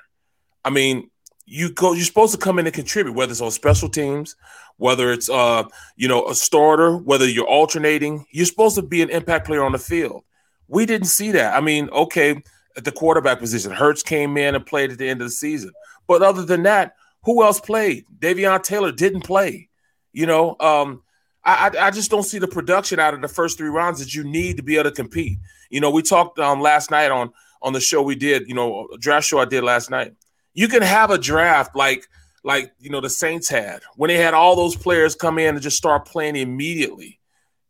I 0.65 0.72
mean, 0.72 1.10
you 1.45 1.72
go 1.72 1.93
you're 1.93 2.05
supposed 2.05 2.34
to 2.34 2.39
come 2.39 2.60
in 2.60 2.65
and 2.65 2.74
contribute 2.74 3.13
whether 3.13 3.31
it's 3.31 3.41
on 3.41 3.51
special 3.51 3.88
teams 3.88 4.36
whether 4.77 5.12
it's 5.12 5.29
uh 5.29 5.63
you 5.95 6.07
know 6.07 6.27
a 6.27 6.36
starter 6.36 6.98
whether 6.98 7.27
you're 7.27 7.48
alternating 7.48 8.25
you're 8.31 8.45
supposed 8.45 8.75
to 8.75 8.81
be 8.81 9.01
an 9.01 9.10
impact 9.10 9.45
player 9.45 9.63
on 9.63 9.72
the 9.72 9.77
field. 9.79 10.24
We 10.67 10.86
didn't 10.86 11.07
see 11.07 11.31
that. 11.31 11.55
I 11.55 11.62
mean 11.62 11.89
okay 11.89 12.41
at 12.75 12.84
the 12.84 12.91
quarterback 12.91 13.39
position 13.39 13.72
Hurts 13.72 14.03
came 14.03 14.38
in 14.38 14.55
and 14.55 14.65
played 14.65 14.91
at 14.91 14.98
the 14.98 15.07
end 15.07 15.22
of 15.22 15.27
the 15.27 15.31
season. 15.31 15.72
But 16.07 16.24
other 16.24 16.43
than 16.43 16.63
that 16.63 16.95
who 17.24 17.43
else 17.43 17.60
played? 17.60 18.05
Davion 18.19 18.63
taylor 18.63 18.91
didn't 18.91 19.22
play. 19.22 19.69
You 20.13 20.25
know 20.25 20.55
um 20.60 21.03
I, 21.48 21.72
I 21.79 21.91
just 21.91 22.10
don't 22.10 22.24
see 22.24 22.39
the 22.39 22.48
production 22.48 23.00
out 23.00 23.13
of 23.13 23.22
the 23.22 23.27
first 23.27 23.60
three 23.60 23.69
rounds 23.69 24.00
that 24.00 24.15
you 24.15 24.24
need 24.24 24.57
to 24.57 24.63
be 24.63 24.77
able 24.77 24.89
to 24.89 24.95
compete. 24.95 25.38
You 25.69 25.79
know, 25.79 25.91
we 25.91 26.01
talked 26.01 26.39
um, 26.39 26.60
last 26.60 26.89
night 26.89 27.12
on 27.12 27.31
on 27.62 27.72
the 27.72 27.79
show 27.79 28.01
we 28.01 28.15
did, 28.15 28.48
you 28.48 28.55
know, 28.55 28.88
draft 29.00 29.27
show 29.27 29.38
I 29.38 29.45
did 29.45 29.63
last 29.63 29.91
night 29.91 30.15
you 30.55 30.67
can 30.67 30.81
have 30.81 31.12
a 31.12 31.17
draft 31.19 31.75
like 31.75 32.07
like 32.43 32.71
you 32.79 32.89
know 32.89 33.01
the 33.01 33.09
Saints 33.09 33.47
had 33.47 33.81
when 33.95 34.07
they 34.07 34.17
had 34.17 34.33
all 34.33 34.55
those 34.55 34.75
players 34.75 35.13
come 35.13 35.38
in 35.38 35.53
and 35.53 35.62
just 35.62 35.77
start 35.77 36.05
playing 36.05 36.35
immediately, 36.35 37.19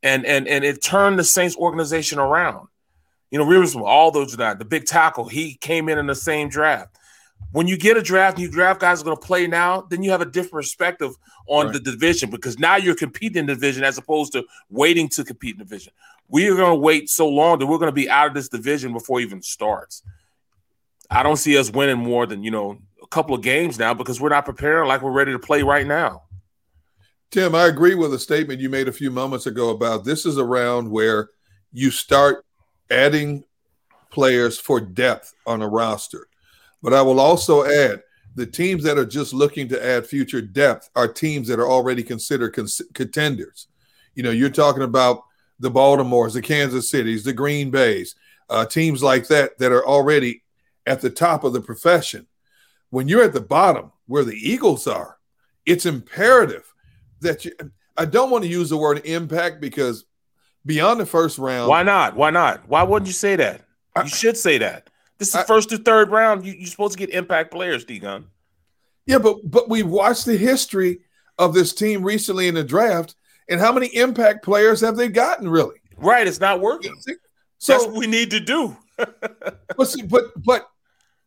and 0.01 0.25
and 0.25 0.48
and 0.48 0.63
it 0.63 0.82
turned 0.82 1.20
the 1.20 1.24
Saints 1.24 1.58
organization 1.58 2.20
around. 2.20 2.68
You 3.32 3.39
know, 3.39 3.46
Rivers, 3.46 3.75
all 3.75 4.12
those 4.12 4.38
that 4.38 4.60
the 4.60 4.65
big 4.65 4.86
tackle, 4.86 5.27
he 5.27 5.56
came 5.56 5.89
in 5.89 5.98
in 5.98 6.06
the 6.06 6.15
same 6.15 6.48
draft. 6.48 6.96
When 7.51 7.68
you 7.68 7.77
get 7.77 7.98
a 7.98 8.01
draft 8.01 8.38
and 8.38 8.44
you 8.44 8.51
draft 8.51 8.82
guys 8.82 9.01
are 9.01 9.06
going 9.06 9.18
to 9.18 9.25
play 9.25 9.48
now, 9.48 9.82
then 9.82 10.04
you 10.04 10.12
have 10.12 10.22
a 10.22 10.25
different 10.25 10.63
perspective 10.65 11.15
on 11.48 11.65
right. 11.65 11.74
the 11.74 11.80
division 11.80 12.30
because 12.30 12.60
now 12.60 12.75
you're 12.75 12.96
competing 12.96 13.39
in 13.39 13.46
the 13.46 13.56
division 13.56 13.84
as 13.84 13.98
opposed 13.98 14.34
to 14.34 14.46
waiting 14.70 15.08
to 15.10 15.24
compete 15.24 15.56
in 15.56 15.60
the 15.60 15.65
division. 15.65 15.94
We 16.27 16.48
are 16.50 16.56
going 16.56 16.72
to 16.72 16.82
wait 16.82 17.10
so 17.10 17.27
long 17.27 17.60
that 17.60 17.65
we're 17.65 17.77
going 17.77 17.89
to 17.89 17.96
be 17.96 18.10
out 18.10 18.27
of 18.27 18.34
this 18.34 18.50
division 18.50 18.94
before 18.94 19.20
it 19.20 19.24
even 19.24 19.42
starts. 19.42 20.04
I 21.10 21.24
don't 21.24 21.38
see 21.38 21.58
us 21.58 21.72
winning 21.72 21.98
more 21.98 22.26
than 22.26 22.44
you 22.44 22.52
know 22.52 22.78
a 23.02 23.08
couple 23.08 23.36
of 23.36 23.42
games 23.42 23.78
now 23.78 23.94
because 23.94 24.20
we're 24.20 24.30
not 24.30 24.46
preparing 24.46 24.88
like 24.88 25.02
we're 25.02 25.12
ready 25.12 25.32
to 25.32 25.40
play 25.40 25.64
right 25.64 25.86
now. 25.86 26.24
Tim, 27.32 27.56
I 27.56 27.66
agree 27.66 27.96
with 27.96 28.14
a 28.14 28.20
statement 28.20 28.62
you 28.62 28.70
made 28.70 28.88
a 28.88 28.94
few 28.94 29.12
moments 29.12 29.46
ago 29.46 29.70
about 29.70 30.06
this 30.06 30.26
is 30.26 30.38
a 30.38 30.46
round 30.46 30.90
where 30.90 31.30
you 31.74 31.92
start 31.92 32.46
adding 32.90 33.44
players 34.10 34.58
for 34.58 34.80
depth 34.80 35.34
on 35.46 35.62
a 35.62 35.68
roster. 35.68 36.28
But 36.82 36.94
I 36.94 37.02
will 37.02 37.20
also 37.20 37.66
add 37.66 38.02
the 38.36 38.46
teams 38.46 38.84
that 38.84 38.98
are 38.98 39.06
just 39.06 39.34
looking 39.34 39.68
to 39.70 39.86
add 39.86 40.08
future 40.08 40.42
depth 40.42 40.90
are 40.96 41.08
teams 41.08 41.48
that 41.48 41.60
are 41.60 41.68
already 41.68 42.04
considered 42.04 42.54
cons- 42.54 42.82
contenders. 42.94 43.68
You 44.14 44.24
know, 44.24 44.32
you're 44.32 44.50
talking 44.50 44.84
about 44.84 45.24
the 45.60 45.72
Baltimores, 45.72 46.34
the 46.34 46.42
Kansas 46.42 46.90
Cities, 46.90 47.24
the 47.24 47.34
Green 47.34 47.72
Bays, 47.72 48.16
uh, 48.50 48.66
teams 48.66 49.04
like 49.04 49.28
that 49.28 49.58
that 49.58 49.72
are 49.72 49.86
already 49.86 50.44
at 50.86 51.01
the 51.01 51.10
top 51.10 51.44
of 51.44 51.54
the 51.54 51.62
profession. 51.62 52.27
When 52.89 53.08
you're 53.08 53.24
at 53.24 53.34
the 53.34 53.42
bottom, 53.42 53.92
where 54.08 54.24
the 54.24 54.36
Eagles 54.36 54.88
are, 54.88 55.18
it's 55.65 55.86
imperative 55.86 56.72
that 57.22 57.46
you. 57.46 57.51
I 57.98 58.06
don't 58.06 58.30
want 58.30 58.44
to 58.44 58.50
use 58.50 58.70
the 58.70 58.77
word 58.77 59.01
impact 59.06 59.62
because 59.62 60.06
beyond 60.65 61.00
the 61.00 61.06
first 61.06 61.38
round. 61.38 61.70
Why 61.70 61.84
not? 61.84 62.15
Why 62.15 62.30
not? 62.30 62.68
Why 62.68 62.84
wouldn't 62.84 63.08
you 63.08 63.13
say 63.13 63.36
that? 63.38 63.62
You 63.96 64.04
I, 64.04 64.06
should 64.06 64.38
say 64.38 64.58
that. 64.58 64.89
This 65.18 65.30
is 65.30 65.36
I, 65.36 65.44
first 65.44 65.70
to 65.70 65.77
third 65.77 66.10
round. 66.10 66.46
You, 66.46 66.62
are 66.62 66.65
supposed 66.68 66.94
to 66.94 67.00
get 67.00 67.15
impact 67.15 67.51
players, 67.51 67.86
D 67.86 68.00
Gun. 68.00 68.27
Yeah, 69.06 69.20
but 69.20 69.38
but 69.50 69.70
we've 69.70 69.88
watched 69.88 70.25
the 70.25 70.38
history 70.38 71.00
of 71.38 71.54
this 71.54 71.74
team 71.74 72.04
recently 72.04 72.48
in 72.48 72.56
the 72.56 72.63
draft, 72.63 73.15
and 73.50 73.60
how 73.60 73.72
many 73.72 73.88
impact 73.88 74.44
players 74.44 74.82
have 74.82 74.98
they 74.98 75.08
gotten 75.08 75.48
really? 75.48 75.77
Right, 75.98 76.27
it's 76.27 76.39
not 76.39 76.60
working. 76.60 76.94
So 77.58 77.74
That's 77.74 77.86
what 77.86 77.96
we 77.96 78.08
need 78.08 78.32
to 78.32 78.39
do. 78.39 78.75
but 78.98 79.88
see, 79.88 80.01
but 80.01 80.25
but 80.44 80.70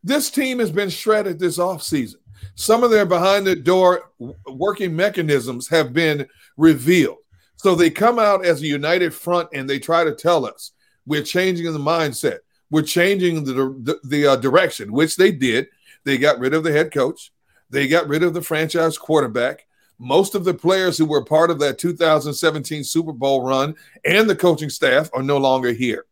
this 0.09 0.31
team 0.31 0.59
has 0.59 0.71
been 0.71 0.89
shredded 0.89 1.39
this 1.39 1.59
offseason. 1.59 2.17
Some 2.55 2.83
of 2.83 2.91
their 2.91 3.07
behind 3.07 3.47
the 3.47 3.55
door 3.55 4.11
working 4.47 4.97
mechanisms 4.97 5.69
have 5.69 5.93
been 5.93 6.27
revealed. 6.57 7.19
So 7.57 7.75
they 7.75 7.91
come 7.91 8.19
out 8.19 8.45
as 8.45 8.63
a 8.63 8.67
united 8.67 9.13
front 9.13 9.49
and 9.53 9.69
they 9.69 9.79
try 9.79 10.05
to 10.05 10.15
tell 10.15 10.47
us 10.47 10.73
we're 11.07 11.23
changing 11.23 11.73
the 11.73 11.79
mindset. 11.79 12.39
We're 12.71 12.83
changing 12.83 13.45
the, 13.45 13.53
the, 13.53 14.01
the 14.05 14.27
uh, 14.27 14.37
direction, 14.37 14.93
which 14.93 15.17
they 15.17 15.33
did. 15.33 15.69
They 16.05 16.19
got 16.19 16.39
rid 16.39 16.55
of 16.55 16.65
the 16.65 16.73
head 16.73 16.93
coach. 16.93 17.33
They 17.71 17.89
got 17.89 18.09
rid 18.09 18.23
of 18.23 18.35
the 18.35 18.43
franchise 18.43 18.97
quarterback. 18.97 19.67
Most 19.99 20.35
of 20.35 20.45
the 20.45 20.55
players 20.55 20.97
who 20.97 21.07
were 21.07 21.25
part 21.25 21.51
of 21.51 21.59
that 21.59 21.79
2017 21.79 22.85
Super 22.85 23.13
Bowl 23.13 23.43
run 23.43 23.75
and 24.05 24.31
the 24.31 24.37
coaching 24.37 24.71
staff 24.71 25.11
are 25.13 25.23
no 25.23 25.39
longer 25.39 25.73
here. 25.73 26.07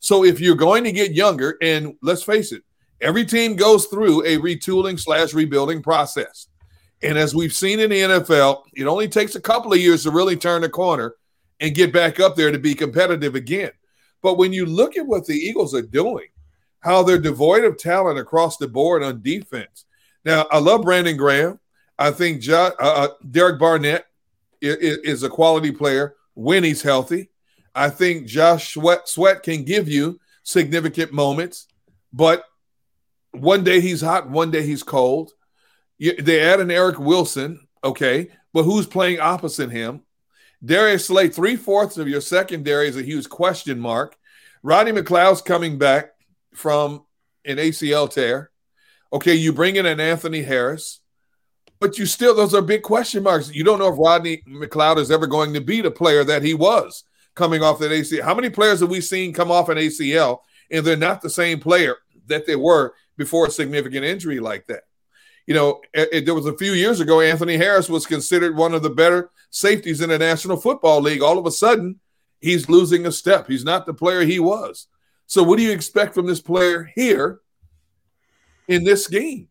So 0.00 0.24
if 0.24 0.40
you're 0.40 0.56
going 0.56 0.84
to 0.84 0.92
get 0.92 1.12
younger, 1.12 1.56
and 1.62 1.94
let's 2.02 2.22
face 2.22 2.52
it, 2.52 2.62
every 3.02 3.26
team 3.26 3.56
goes 3.56 3.86
through 3.86 4.24
a 4.24 4.38
retooling 4.38 4.98
slash 4.98 5.34
rebuilding 5.34 5.82
process. 5.82 6.46
And 7.02 7.18
as 7.18 7.34
we've 7.34 7.52
seen 7.52 7.80
in 7.80 7.90
the 7.90 8.00
NFL, 8.00 8.62
it 8.74 8.86
only 8.86 9.08
takes 9.08 9.34
a 9.34 9.40
couple 9.40 9.72
of 9.72 9.80
years 9.80 10.04
to 10.04 10.10
really 10.10 10.36
turn 10.36 10.62
the 10.62 10.68
corner 10.68 11.16
and 11.60 11.74
get 11.74 11.92
back 11.92 12.20
up 12.20 12.36
there 12.36 12.52
to 12.52 12.58
be 12.58 12.74
competitive 12.74 13.34
again. 13.34 13.72
But 14.22 14.38
when 14.38 14.52
you 14.52 14.66
look 14.66 14.96
at 14.96 15.06
what 15.06 15.26
the 15.26 15.34
Eagles 15.34 15.74
are 15.74 15.82
doing, 15.82 16.28
how 16.80 17.02
they're 17.02 17.18
devoid 17.18 17.64
of 17.64 17.76
talent 17.76 18.18
across 18.18 18.56
the 18.56 18.68
board 18.68 19.02
on 19.02 19.22
defense. 19.22 19.84
Now, 20.24 20.46
I 20.50 20.58
love 20.58 20.82
Brandon 20.82 21.16
Graham. 21.16 21.58
I 21.98 22.10
think 22.10 22.48
uh, 22.48 22.72
uh 22.78 23.08
Derek 23.30 23.58
Barnett 23.58 24.06
is, 24.60 24.98
is, 24.98 25.22
a 25.22 25.28
quality 25.28 25.70
player 25.70 26.16
when 26.34 26.64
he's 26.64 26.82
healthy. 26.82 27.30
I 27.74 27.90
think 27.90 28.26
Josh 28.26 28.74
Sweat, 28.74 29.08
Sweat 29.08 29.42
can 29.42 29.64
give 29.64 29.88
you 29.88 30.20
significant 30.42 31.12
moments, 31.12 31.68
but 32.12 32.44
one 33.32 33.64
day 33.64 33.80
he's 33.80 34.00
hot, 34.00 34.28
one 34.28 34.50
day 34.50 34.62
he's 34.62 34.82
cold. 34.82 35.32
They 35.98 36.40
add 36.40 36.60
an 36.60 36.70
Eric 36.70 36.98
Wilson, 36.98 37.66
okay, 37.82 38.28
but 38.52 38.64
who's 38.64 38.86
playing 38.86 39.20
opposite 39.20 39.70
him? 39.70 40.02
Darius 40.64 41.06
Slay, 41.06 41.28
three 41.28 41.56
fourths 41.56 41.98
of 41.98 42.08
your 42.08 42.20
secondary 42.20 42.88
is 42.88 42.96
a 42.96 43.02
huge 43.02 43.28
question 43.28 43.80
mark. 43.80 44.16
Rodney 44.62 44.92
McLeod's 44.92 45.42
coming 45.42 45.78
back 45.78 46.10
from 46.54 47.04
an 47.44 47.56
ACL 47.56 48.10
tear. 48.10 48.50
Okay, 49.12 49.34
you 49.34 49.52
bring 49.52 49.76
in 49.76 49.86
an 49.86 50.00
Anthony 50.00 50.42
Harris, 50.42 51.00
but 51.80 51.98
you 51.98 52.06
still, 52.06 52.34
those 52.34 52.54
are 52.54 52.62
big 52.62 52.82
question 52.82 53.22
marks. 53.22 53.52
You 53.52 53.64
don't 53.64 53.78
know 53.78 53.92
if 53.92 53.98
Rodney 53.98 54.42
McLeod 54.48 54.98
is 54.98 55.10
ever 55.10 55.26
going 55.26 55.52
to 55.54 55.60
be 55.60 55.80
the 55.80 55.90
player 55.90 56.22
that 56.24 56.42
he 56.42 56.54
was 56.54 57.04
coming 57.34 57.62
off 57.62 57.78
that 57.80 57.90
ACL. 57.90 58.22
How 58.22 58.34
many 58.34 58.50
players 58.50 58.80
have 58.80 58.90
we 58.90 59.00
seen 59.00 59.32
come 59.32 59.50
off 59.50 59.68
an 59.68 59.78
ACL 59.78 60.38
and 60.70 60.86
they're 60.86 60.96
not 60.96 61.20
the 61.20 61.30
same 61.30 61.58
player 61.60 61.96
that 62.26 62.46
they 62.46 62.56
were 62.56 62.94
before 63.16 63.46
a 63.46 63.50
significant 63.50 64.04
injury 64.04 64.40
like 64.40 64.66
that? 64.66 64.82
you 65.46 65.54
know, 65.54 65.80
it, 65.92 66.08
it, 66.12 66.24
there 66.24 66.34
was 66.34 66.46
a 66.46 66.56
few 66.56 66.72
years 66.72 67.00
ago, 67.00 67.20
Anthony 67.20 67.56
Harris 67.56 67.88
was 67.88 68.06
considered 68.06 68.56
one 68.56 68.74
of 68.74 68.82
the 68.82 68.90
better 68.90 69.30
safeties 69.50 70.00
in 70.00 70.10
the 70.10 70.18
National 70.18 70.56
Football 70.56 71.00
League. 71.00 71.22
All 71.22 71.38
of 71.38 71.46
a 71.46 71.50
sudden, 71.50 72.00
he's 72.40 72.68
losing 72.68 73.06
a 73.06 73.12
step. 73.12 73.48
He's 73.48 73.64
not 73.64 73.86
the 73.86 73.94
player 73.94 74.22
he 74.22 74.38
was. 74.38 74.86
So, 75.26 75.42
what 75.42 75.56
do 75.56 75.64
you 75.64 75.72
expect 75.72 76.14
from 76.14 76.26
this 76.26 76.40
player 76.40 76.90
here 76.94 77.40
in 78.68 78.84
this 78.84 79.08
game? 79.08 79.48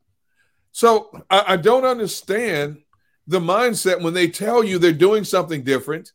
So, 0.72 1.12
I, 1.30 1.54
I 1.54 1.58
don't 1.58 1.86
understand 1.86 2.82
the 3.28 3.40
mindset 3.40 4.02
when 4.02 4.14
they 4.14 4.28
tell 4.28 4.64
you 4.64 4.78
they're 4.78 4.94
doing 4.94 5.24
something 5.24 5.64
different. 5.64 6.14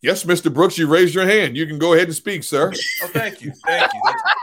Yes, 0.00 0.24
Mr. 0.24 0.52
Brooks, 0.52 0.78
you 0.78 0.88
raised 0.88 1.14
your 1.14 1.26
hand. 1.26 1.56
You 1.56 1.66
can 1.66 1.78
go 1.78 1.92
ahead 1.92 2.08
and 2.08 2.14
speak, 2.14 2.42
sir. 2.42 2.72
Oh, 3.04 3.06
thank 3.08 3.40
you. 3.40 3.52
Thank 3.64 3.92
you. 3.94 4.00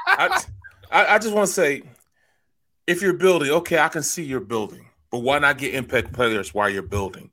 I, 0.08 0.41
I, 0.89 1.15
I 1.15 1.20
just 1.20 1.36
want 1.36 1.48
to 1.48 1.53
say 1.53 1.84
if 2.89 3.03
you're 3.03 3.13
building, 3.13 3.51
okay, 3.51 3.77
I 3.77 3.88
can 3.88 4.01
see 4.01 4.24
you're 4.24 4.39
building, 4.39 4.88
but 5.12 5.19
why 5.19 5.38
not 5.38 5.60
get 5.60 5.75
impact 5.75 6.12
players 6.12 6.55
while 6.55 6.69
you're 6.69 6.81
building? 6.81 7.29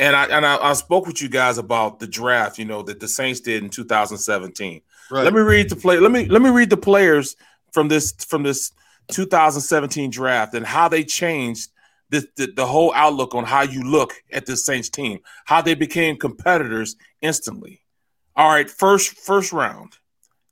And 0.00 0.16
I 0.16 0.24
and 0.26 0.44
I, 0.44 0.56
I, 0.56 0.72
spoke 0.74 1.06
with 1.06 1.22
you 1.22 1.28
guys 1.28 1.56
about 1.56 2.00
the 2.00 2.06
draft, 2.06 2.58
you 2.58 2.64
know, 2.64 2.82
that 2.82 3.00
the 3.00 3.08
Saints 3.08 3.40
did 3.40 3.62
in 3.62 3.70
2017. 3.70 4.82
Right. 5.10 5.24
Let 5.24 5.32
me 5.32 5.40
read 5.40 5.70
the 5.70 5.76
play. 5.76 5.98
Let 6.00 6.10
me 6.10 6.26
let 6.26 6.42
me 6.42 6.50
read 6.50 6.70
the 6.70 6.76
players 6.76 7.36
from 7.72 7.88
this 7.88 8.12
from 8.28 8.42
this 8.42 8.72
2017 9.12 10.10
draft 10.10 10.54
and 10.54 10.66
how 10.66 10.88
they 10.88 11.04
changed 11.04 11.70
the, 12.10 12.28
the, 12.36 12.52
the 12.54 12.66
whole 12.66 12.92
outlook 12.94 13.34
on 13.34 13.44
how 13.44 13.62
you 13.62 13.82
look 13.82 14.12
at 14.32 14.44
this 14.44 14.66
Saints 14.66 14.88
team, 14.90 15.20
how 15.44 15.62
they 15.62 15.74
became 15.74 16.16
competitors 16.16 16.96
instantly. 17.22 17.80
All 18.34 18.50
right, 18.50 18.68
first 18.68 19.16
first 19.16 19.52
round, 19.52 19.94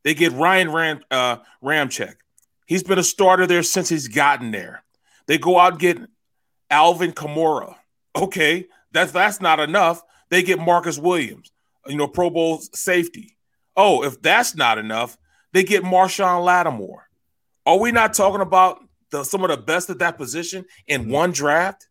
they 0.05 0.15
get 0.15 0.33
Ryan 0.33 0.71
Ram, 0.71 1.01
uh, 1.11 1.39
Ramczyk. 1.63 2.15
He's 2.67 2.83
been 2.83 2.99
a 2.99 3.05
starter 3.05 3.47
there 3.47 3.63
since 3.63 3.89
he's 3.89 4.09
gotten 4.09 4.51
there. 4.51 4.85
They 5.27 5.39
go 5.39 5.59
out 5.59 5.73
and 5.73 5.81
get 5.81 5.99
Alvin 6.71 7.13
Kamara. 7.13 7.77
Okay, 8.17 8.67
that's 8.93 9.13
that's 9.13 9.41
not 9.41 9.61
enough. 9.61 10.03
They 10.31 10.43
get 10.43 10.59
Marcus 10.59 10.99
Williams, 10.99 11.53
you 11.87 11.97
know, 11.97 12.09
Pro 12.09 12.31
Bowl 12.31 12.59
safety. 12.59 13.37
Oh, 13.77 14.05
if 14.05 14.21
that's 14.23 14.55
not 14.55 14.79
enough, 14.79 15.19
they 15.53 15.65
get 15.65 15.83
Marshon 15.83 16.45
Lattimore. 16.45 17.09
Are 17.67 17.79
we 17.79 17.93
not 17.93 18.15
talking 18.15 18.41
about 18.41 18.81
the, 19.11 19.25
some 19.25 19.43
of 19.43 19.51
the 19.51 19.57
best 19.57 19.91
at 19.91 19.99
that 19.99 20.17
position 20.17 20.65
in 20.87 21.03
mm-hmm. 21.03 21.13
one 21.13 21.33
draft? 21.33 21.89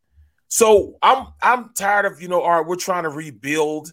So 0.47 0.97
I'm 1.01 1.27
I'm 1.41 1.73
tired 1.73 2.05
of 2.05 2.21
you 2.21 2.27
know, 2.27 2.41
all 2.41 2.59
right, 2.59 2.67
we're 2.67 2.75
trying 2.75 3.03
to 3.03 3.09
rebuild. 3.09 3.91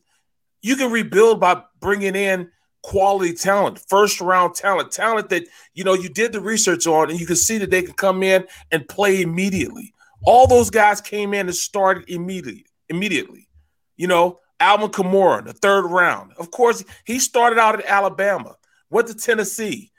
You 0.62 0.76
can 0.76 0.92
rebuild 0.92 1.40
by 1.40 1.62
bringing 1.80 2.14
in 2.14 2.50
quality 2.82 3.32
talent, 3.32 3.78
first 3.88 4.20
round 4.20 4.54
talent, 4.54 4.90
talent 4.92 5.28
that 5.30 5.46
you 5.74 5.84
know 5.84 5.94
you 5.94 6.08
did 6.08 6.32
the 6.32 6.40
research 6.40 6.86
on, 6.86 7.10
and 7.10 7.20
you 7.20 7.26
can 7.26 7.36
see 7.36 7.58
that 7.58 7.70
they 7.70 7.82
can 7.82 7.94
come 7.94 8.22
in 8.22 8.46
and 8.70 8.88
play 8.88 9.22
immediately. 9.22 9.92
All 10.22 10.46
those 10.46 10.70
guys 10.70 11.00
came 11.00 11.34
in 11.34 11.46
and 11.46 11.54
started 11.54 12.08
immediately. 12.08 12.66
Immediately, 12.88 13.48
you 13.96 14.08
know, 14.08 14.40
Alvin 14.58 14.90
Kamara, 14.90 15.44
the 15.44 15.52
third 15.52 15.86
round. 15.86 16.32
Of 16.38 16.50
course, 16.50 16.84
he 17.04 17.20
started 17.20 17.58
out 17.58 17.78
at 17.78 17.86
Alabama, 17.86 18.56
went 18.90 19.06
to 19.08 19.14
Tennessee, 19.14 19.92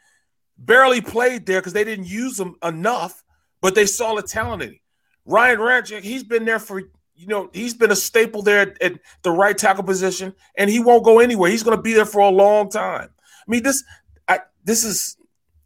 barely 0.58 1.02
played 1.02 1.46
there 1.46 1.60
because 1.60 1.74
they 1.74 1.84
didn't 1.84 2.08
use 2.08 2.40
him 2.40 2.56
enough, 2.64 3.24
but 3.62 3.76
they 3.76 3.86
saw 3.86 4.16
the 4.16 4.22
talent 4.22 4.64
in 4.64 4.70
him. 4.70 4.80
Ryan 5.26 5.60
Ramczyk, 5.60 6.02
he's 6.02 6.24
been 6.24 6.46
there 6.46 6.60
for 6.60 6.84
you 7.15 7.27
know, 7.27 7.50
he's 7.53 7.74
been 7.74 7.91
a 7.91 7.96
staple 7.96 8.41
there 8.41 8.75
at, 8.82 9.00
the 9.24 9.32
right 9.32 9.58
tackle 9.58 9.84
position, 9.84 10.34
and 10.58 10.70
he 10.70 10.80
won't 10.80 11.03
go 11.03 11.20
anywhere. 11.20 11.50
He's 11.50 11.63
going 11.63 11.77
to 11.77 11.82
be 11.82 11.94
there 11.94 12.06
for 12.06 12.22
a 12.22 12.30
long 12.30 12.70
time. 12.70 13.10
I 13.12 13.51
mean, 13.51 13.63
this, 13.63 13.84
I, 14.27 14.39
this 14.63 14.84
is, 14.84 15.18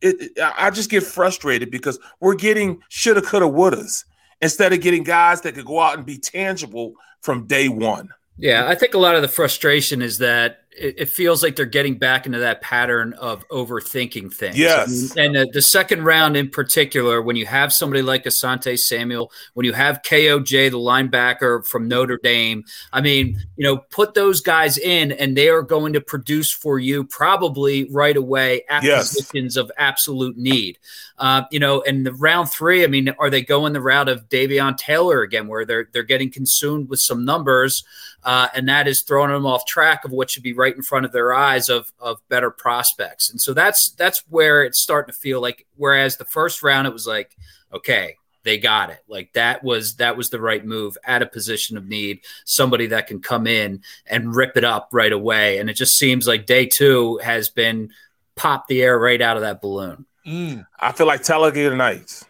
it, 0.02 0.22
it, 0.22 0.32
I 0.58 0.70
just 0.70 0.90
get 0.90 1.04
frustrated 1.04 1.72
because 1.72 2.00
we're 2.20 2.36
getting 2.36 2.82
shoulda, 2.90 3.22
coulda, 3.22 3.46
wouldas 3.46 4.04
instead 4.42 4.74
of 4.74 4.82
getting 4.82 5.04
guys 5.04 5.42
that 5.42 5.56
could 5.56 5.66
go 5.66 5.80
out 5.80 5.98
and 5.98 6.06
be 6.06 6.18
tangible 6.18 6.94
from 7.22 7.48
day 7.48 7.70
one. 7.70 8.10
Yeah, 8.38 8.68
I 8.68 8.76
think 8.76 8.94
a 8.94 8.98
lot 8.98 9.16
of 9.16 9.22
the 9.22 9.28
frustration 9.28 10.02
is 10.02 10.18
that 10.18 10.65
it, 10.78 10.96
it, 11.00 11.10
feels 11.10 11.42
like 11.42 11.56
they're 11.56 11.66
getting 11.66 11.98
back 11.98 12.26
into 12.26 12.40
that 12.40 12.62
pattern 12.62 13.14
of 13.14 13.48
overthinking 13.50 14.34
things. 14.34 14.58
Yes. 14.58 15.16
And 15.16 15.36
the, 15.36 15.48
the, 15.52 15.62
second 15.62 16.04
round 16.04 16.38
in 16.38 16.50
particular, 16.50 17.22
when 17.22 17.36
you 17.36 17.46
have 17.46 17.74
somebody 17.74 18.02
like 18.02 18.26
Asante 18.26 18.78
Samuel, 18.78 19.32
when 19.54 19.66
you 19.66 19.74
have 19.74 20.02
KOJ, 20.02 20.72
the 20.72 20.78
linebacker 20.78 21.66
from 21.66 21.88
Notre 21.88 22.18
Dame, 22.18 22.64
I 22.94 23.02
mean, 23.02 23.40
you 23.56 23.64
know, 23.64 23.78
put 23.78 24.14
those 24.14 24.42
guys 24.42 24.78
in 24.78 25.12
and 25.12 25.36
they 25.36 25.50
are 25.50 25.62
going 25.62 25.94
to 25.94 26.02
produce 26.02 26.52
for 26.52 26.80
you 26.80 27.04
probably 27.04 27.90
right 27.90 28.16
away 28.16 28.64
at 28.70 28.84
yes. 28.84 29.10
positions 29.10 29.58
of 29.58 29.72
absolute 29.78 30.38
need. 30.38 30.78
Uh, 31.18 31.44
you 31.50 31.60
know, 31.60 31.82
and 31.82 32.06
the 32.06 32.14
round 32.14 32.50
three, 32.50 32.84
I 32.84 32.88
mean, 32.88 33.10
are 33.20 33.30
they 33.30 33.42
going 33.42 33.72
the 33.72 33.82
route 33.82 34.10
of 34.10 34.28
Davion 34.28 34.78
Taylor 34.78 35.22
again, 35.22 35.48
where 35.48 35.66
they're 35.66 35.88
they're 35.94 36.04
getting 36.04 36.30
consumed 36.30 36.90
with 36.90 37.00
some 37.00 37.24
numbers, 37.24 37.86
uh, 38.24 38.50
and 38.54 38.68
that 38.68 38.88
is 38.88 39.02
throwing 39.02 39.32
them 39.32 39.46
off 39.46 39.66
track 39.66 40.04
of 40.04 40.12
what 40.12 40.30
should 40.30 40.44
be 40.44 40.52
right 40.66 40.76
in 40.76 40.82
front 40.82 41.06
of 41.06 41.12
their 41.12 41.32
eyes 41.32 41.70
of 41.70 41.92
of 42.00 42.28
better 42.28 42.50
prospects. 42.50 43.30
And 43.30 43.40
so 43.40 43.54
that's 43.54 43.92
that's 43.92 44.24
where 44.30 44.64
it's 44.64 44.82
starting 44.82 45.14
to 45.14 45.20
feel 45.20 45.40
like. 45.40 45.68
Whereas 45.76 46.18
the 46.18 46.26
first 46.26 46.64
round, 46.64 46.88
it 46.88 46.94
was 46.94 47.06
like, 47.06 47.36
okay, 47.72 48.16
they 48.44 48.58
got 48.58 48.90
it. 48.90 49.04
Like 49.08 49.34
that 49.34 49.64
was 49.64 49.98
that 49.98 50.18
was 50.18 50.32
the 50.32 50.42
right 50.42 50.66
move 50.66 50.98
at 51.04 51.22
a 51.22 51.28
position 51.28 51.78
of 51.78 51.86
need. 51.88 52.22
Somebody 52.46 52.88
that 52.88 53.06
can 53.06 53.22
come 53.22 53.46
in 53.46 53.84
and 54.08 54.36
rip 54.36 54.58
it 54.58 54.64
up 54.64 54.90
right 54.92 55.12
away. 55.12 55.60
And 55.60 55.70
it 55.70 55.76
just 55.76 55.98
seems 55.98 56.28
like 56.28 56.48
day 56.48 56.66
two 56.66 57.20
has 57.24 57.50
been 57.50 57.92
popped 58.36 58.68
the 58.68 58.82
air 58.82 58.98
right 58.98 59.22
out 59.22 59.38
of 59.38 59.44
that 59.44 59.62
balloon. 59.62 60.06
Mm. 60.26 60.66
I 60.80 60.92
feel 60.94 61.06
like 61.06 61.22
Talladega 61.22 61.76
Nights. 61.76 62.26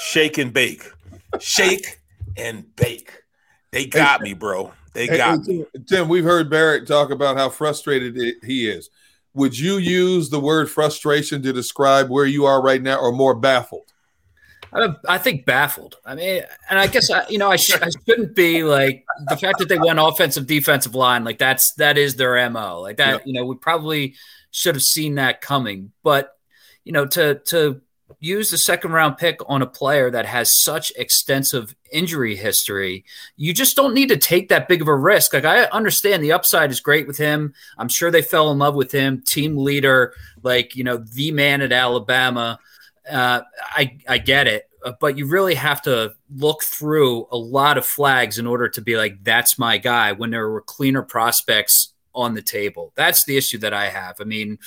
shake 0.00 0.38
and 0.38 0.52
bake, 0.52 0.84
shake 1.40 2.00
and 2.36 2.64
bake. 2.76 3.22
They 3.72 3.86
got 3.86 4.20
me, 4.20 4.34
bro. 4.34 4.72
They 4.96 5.06
got 5.08 5.44
hey, 5.46 5.58
me. 5.58 5.64
Tim, 5.86 6.08
we've 6.08 6.24
heard 6.24 6.48
Barrett 6.48 6.86
talk 6.86 7.10
about 7.10 7.36
how 7.36 7.50
frustrated 7.50 8.16
he 8.42 8.68
is. 8.68 8.88
Would 9.34 9.58
you 9.58 9.76
use 9.76 10.30
the 10.30 10.40
word 10.40 10.70
frustration 10.70 11.42
to 11.42 11.52
describe 11.52 12.08
where 12.08 12.24
you 12.24 12.46
are 12.46 12.62
right 12.62 12.80
now, 12.80 12.98
or 12.98 13.12
more 13.12 13.34
baffled? 13.34 13.92
I 15.08 15.18
think 15.18 15.46
baffled. 15.46 15.96
I 16.04 16.14
mean, 16.14 16.42
and 16.68 16.78
I 16.78 16.86
guess 16.86 17.10
I, 17.10 17.26
you 17.28 17.38
know 17.38 17.50
I, 17.50 17.56
sh- 17.56 17.80
I 17.80 17.88
shouldn't 18.06 18.34
be 18.34 18.62
like 18.62 19.04
the 19.28 19.36
fact 19.36 19.58
that 19.58 19.68
they 19.68 19.78
went 19.78 19.98
offensive 19.98 20.46
defensive 20.46 20.94
line 20.94 21.24
like 21.24 21.38
that's 21.38 21.72
that 21.74 21.96
is 21.96 22.16
their 22.16 22.48
mo 22.50 22.80
like 22.80 22.98
that. 22.98 23.26
You 23.26 23.34
know, 23.34 23.44
we 23.46 23.56
probably 23.56 24.14
should 24.50 24.74
have 24.74 24.82
seen 24.82 25.14
that 25.16 25.40
coming, 25.40 25.92
but 26.02 26.36
you 26.84 26.92
know 26.92 27.06
to 27.06 27.36
to 27.46 27.80
use 28.20 28.50
the 28.50 28.58
second 28.58 28.92
round 28.92 29.18
pick 29.18 29.40
on 29.48 29.62
a 29.62 29.66
player 29.66 30.10
that 30.10 30.26
has 30.26 30.62
such 30.62 30.92
extensive 30.96 31.74
injury 31.92 32.36
history, 32.36 33.04
you 33.36 33.52
just 33.52 33.76
don't 33.76 33.94
need 33.94 34.08
to 34.08 34.16
take 34.16 34.48
that 34.48 34.68
big 34.68 34.82
of 34.82 34.88
a 34.88 34.94
risk. 34.94 35.32
Like 35.32 35.44
I 35.44 35.64
understand 35.64 36.22
the 36.22 36.32
upside 36.32 36.70
is 36.70 36.80
great 36.80 37.06
with 37.06 37.18
him. 37.18 37.54
I'm 37.78 37.88
sure 37.88 38.10
they 38.10 38.22
fell 38.22 38.50
in 38.50 38.58
love 38.58 38.74
with 38.74 38.92
him, 38.92 39.22
team 39.26 39.56
leader, 39.56 40.14
like 40.42 40.76
you 40.76 40.84
know 40.84 40.98
the 40.98 41.32
man 41.32 41.62
at 41.62 41.72
Alabama 41.72 42.58
uh, 43.10 43.42
I 43.60 43.98
I 44.08 44.18
get 44.18 44.46
it, 44.46 44.68
uh, 44.84 44.92
but 45.00 45.16
you 45.16 45.26
really 45.26 45.54
have 45.54 45.82
to 45.82 46.14
look 46.34 46.62
through 46.62 47.26
a 47.30 47.36
lot 47.36 47.78
of 47.78 47.86
flags 47.86 48.38
in 48.38 48.46
order 48.46 48.68
to 48.70 48.80
be 48.80 48.96
like, 48.96 49.22
that's 49.22 49.58
my 49.58 49.78
guy. 49.78 50.12
When 50.12 50.30
there 50.30 50.48
were 50.48 50.60
cleaner 50.60 51.02
prospects 51.02 51.92
on 52.14 52.34
the 52.34 52.42
table, 52.42 52.92
that's 52.96 53.24
the 53.24 53.36
issue 53.36 53.58
that 53.58 53.72
I 53.72 53.88
have. 53.88 54.20
I 54.20 54.24
mean, 54.24 54.58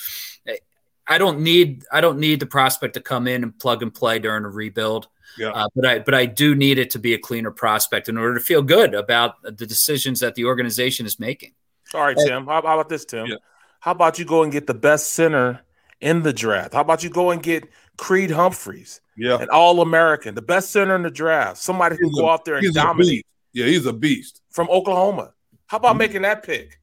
I 1.09 1.17
don't 1.17 1.41
need 1.41 1.85
I 1.91 2.01
don't 2.01 2.19
need 2.19 2.39
the 2.39 2.45
prospect 2.45 2.93
to 2.93 3.01
come 3.01 3.27
in 3.27 3.43
and 3.43 3.57
plug 3.57 3.81
and 3.81 3.93
play 3.93 4.19
during 4.19 4.45
a 4.45 4.49
rebuild. 4.49 5.07
Yeah. 5.37 5.49
Uh, 5.49 5.67
but 5.75 5.85
I 5.85 5.99
but 5.99 6.13
I 6.13 6.25
do 6.25 6.55
need 6.55 6.77
it 6.77 6.91
to 6.91 6.99
be 6.99 7.13
a 7.13 7.17
cleaner 7.17 7.51
prospect 7.51 8.07
in 8.07 8.17
order 8.17 8.35
to 8.35 8.39
feel 8.39 8.61
good 8.61 8.93
about 8.93 9.41
the 9.41 9.65
decisions 9.65 10.19
that 10.19 10.35
the 10.35 10.45
organization 10.45 11.05
is 11.05 11.19
making. 11.19 11.53
All 11.93 12.01
right, 12.01 12.15
Tim. 12.15 12.45
How, 12.45 12.61
how 12.61 12.79
about 12.79 12.89
this, 12.89 13.05
Tim? 13.05 13.25
Yeah. 13.25 13.37
How 13.79 13.91
about 13.91 14.19
you 14.19 14.25
go 14.25 14.43
and 14.43 14.51
get 14.51 14.67
the 14.67 14.73
best 14.73 15.13
center 15.13 15.61
in 15.99 16.21
the 16.21 16.33
draft? 16.33 16.73
How 16.73 16.81
about 16.81 17.03
you 17.03 17.09
go 17.09 17.31
and 17.31 17.41
get 17.41 17.67
Creed 17.97 18.31
Humphreys, 18.31 19.01
yeah, 19.17 19.41
an 19.41 19.49
All 19.51 19.81
American, 19.81 20.35
the 20.35 20.41
best 20.41 20.71
center 20.71 20.95
in 20.95 21.01
the 21.01 21.11
draft, 21.11 21.57
somebody 21.57 21.97
who 21.99 22.15
go 22.15 22.29
out 22.29 22.45
there 22.45 22.55
and 22.55 22.73
dominate. 22.73 23.25
Yeah, 23.51 23.65
he's 23.65 23.85
a 23.85 23.93
beast 23.93 24.41
from 24.51 24.69
Oklahoma. 24.69 25.33
How 25.67 25.77
about 25.77 25.91
mm-hmm. 25.91 25.97
making 25.97 26.21
that 26.21 26.43
pick? 26.43 26.79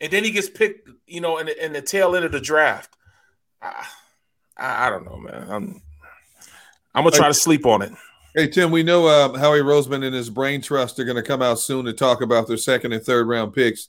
And 0.00 0.12
then 0.12 0.24
he 0.24 0.30
gets 0.30 0.48
picked, 0.48 0.88
you 1.06 1.20
know, 1.20 1.38
in 1.38 1.46
the, 1.46 1.64
in 1.64 1.72
the 1.72 1.82
tail 1.82 2.14
end 2.14 2.24
of 2.24 2.32
the 2.32 2.40
draft. 2.40 2.96
I, 3.60 3.86
I, 4.56 4.86
I 4.86 4.90
don't 4.90 5.04
know, 5.04 5.16
man. 5.16 5.46
I'm 5.48 5.82
I'm 6.94 7.04
gonna 7.04 7.10
try 7.10 7.26
hey, 7.26 7.32
to 7.32 7.38
sleep 7.38 7.66
on 7.66 7.82
it. 7.82 7.92
Hey 8.34 8.48
Tim, 8.48 8.70
we 8.70 8.82
know 8.82 9.06
uh, 9.06 9.38
Howie 9.38 9.60
Roseman 9.60 10.04
and 10.04 10.14
his 10.14 10.30
brain 10.30 10.60
trust 10.60 10.98
are 10.98 11.04
going 11.04 11.16
to 11.16 11.22
come 11.22 11.42
out 11.42 11.58
soon 11.58 11.84
to 11.86 11.92
talk 11.92 12.20
about 12.20 12.46
their 12.46 12.56
second 12.56 12.92
and 12.92 13.02
third 13.02 13.26
round 13.26 13.52
picks. 13.52 13.88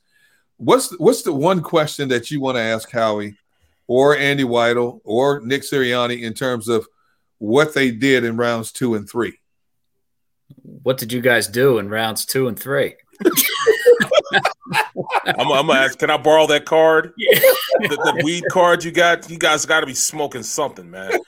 What's 0.58 0.98
what's 1.00 1.24
the 1.24 1.34
one 1.34 1.62
question 1.62 2.10
that 2.10 2.32
you 2.32 2.42
want 2.42 2.58
to 2.58 2.62
ask 2.62 2.90
Howie 2.92 3.36
or 3.88 4.16
Andy 4.16 4.44
Weidl 4.44 5.02
or 5.04 5.42
Nick 5.42 5.64
Sirianni 5.64 6.22
in 6.22 6.34
terms 6.34 6.68
of 6.68 6.88
what 7.40 7.74
they 7.74 7.90
did 7.90 8.24
in 8.24 8.38
rounds 8.38 8.72
two 8.72 8.94
and 8.96 9.10
three. 9.10 9.40
What 10.62 10.98
did 10.98 11.12
you 11.12 11.22
guys 11.22 11.48
do 11.48 11.80
in 11.80 11.90
rounds 11.90 12.26
two 12.26 12.48
and 12.48 12.58
three? 12.60 12.96
I'm, 15.26 15.52
I'm, 15.52 15.68
gonna 15.68 15.74
ask. 15.74 15.98
Can 15.98 16.10
I 16.10 16.18
borrow 16.18 16.46
that 16.48 16.66
card? 16.66 17.14
Yeah. 17.18 17.40
The, 17.82 17.88
the, 17.88 18.22
weed 18.24 18.44
card 18.52 18.84
you 18.84 18.92
got. 18.92 19.30
You 19.30 19.38
guys 19.38 19.66
got 19.66 19.82
to 19.82 19.86
be 19.86 19.94
smoking 19.94 20.44
something, 20.44 20.90
man. 20.90 21.12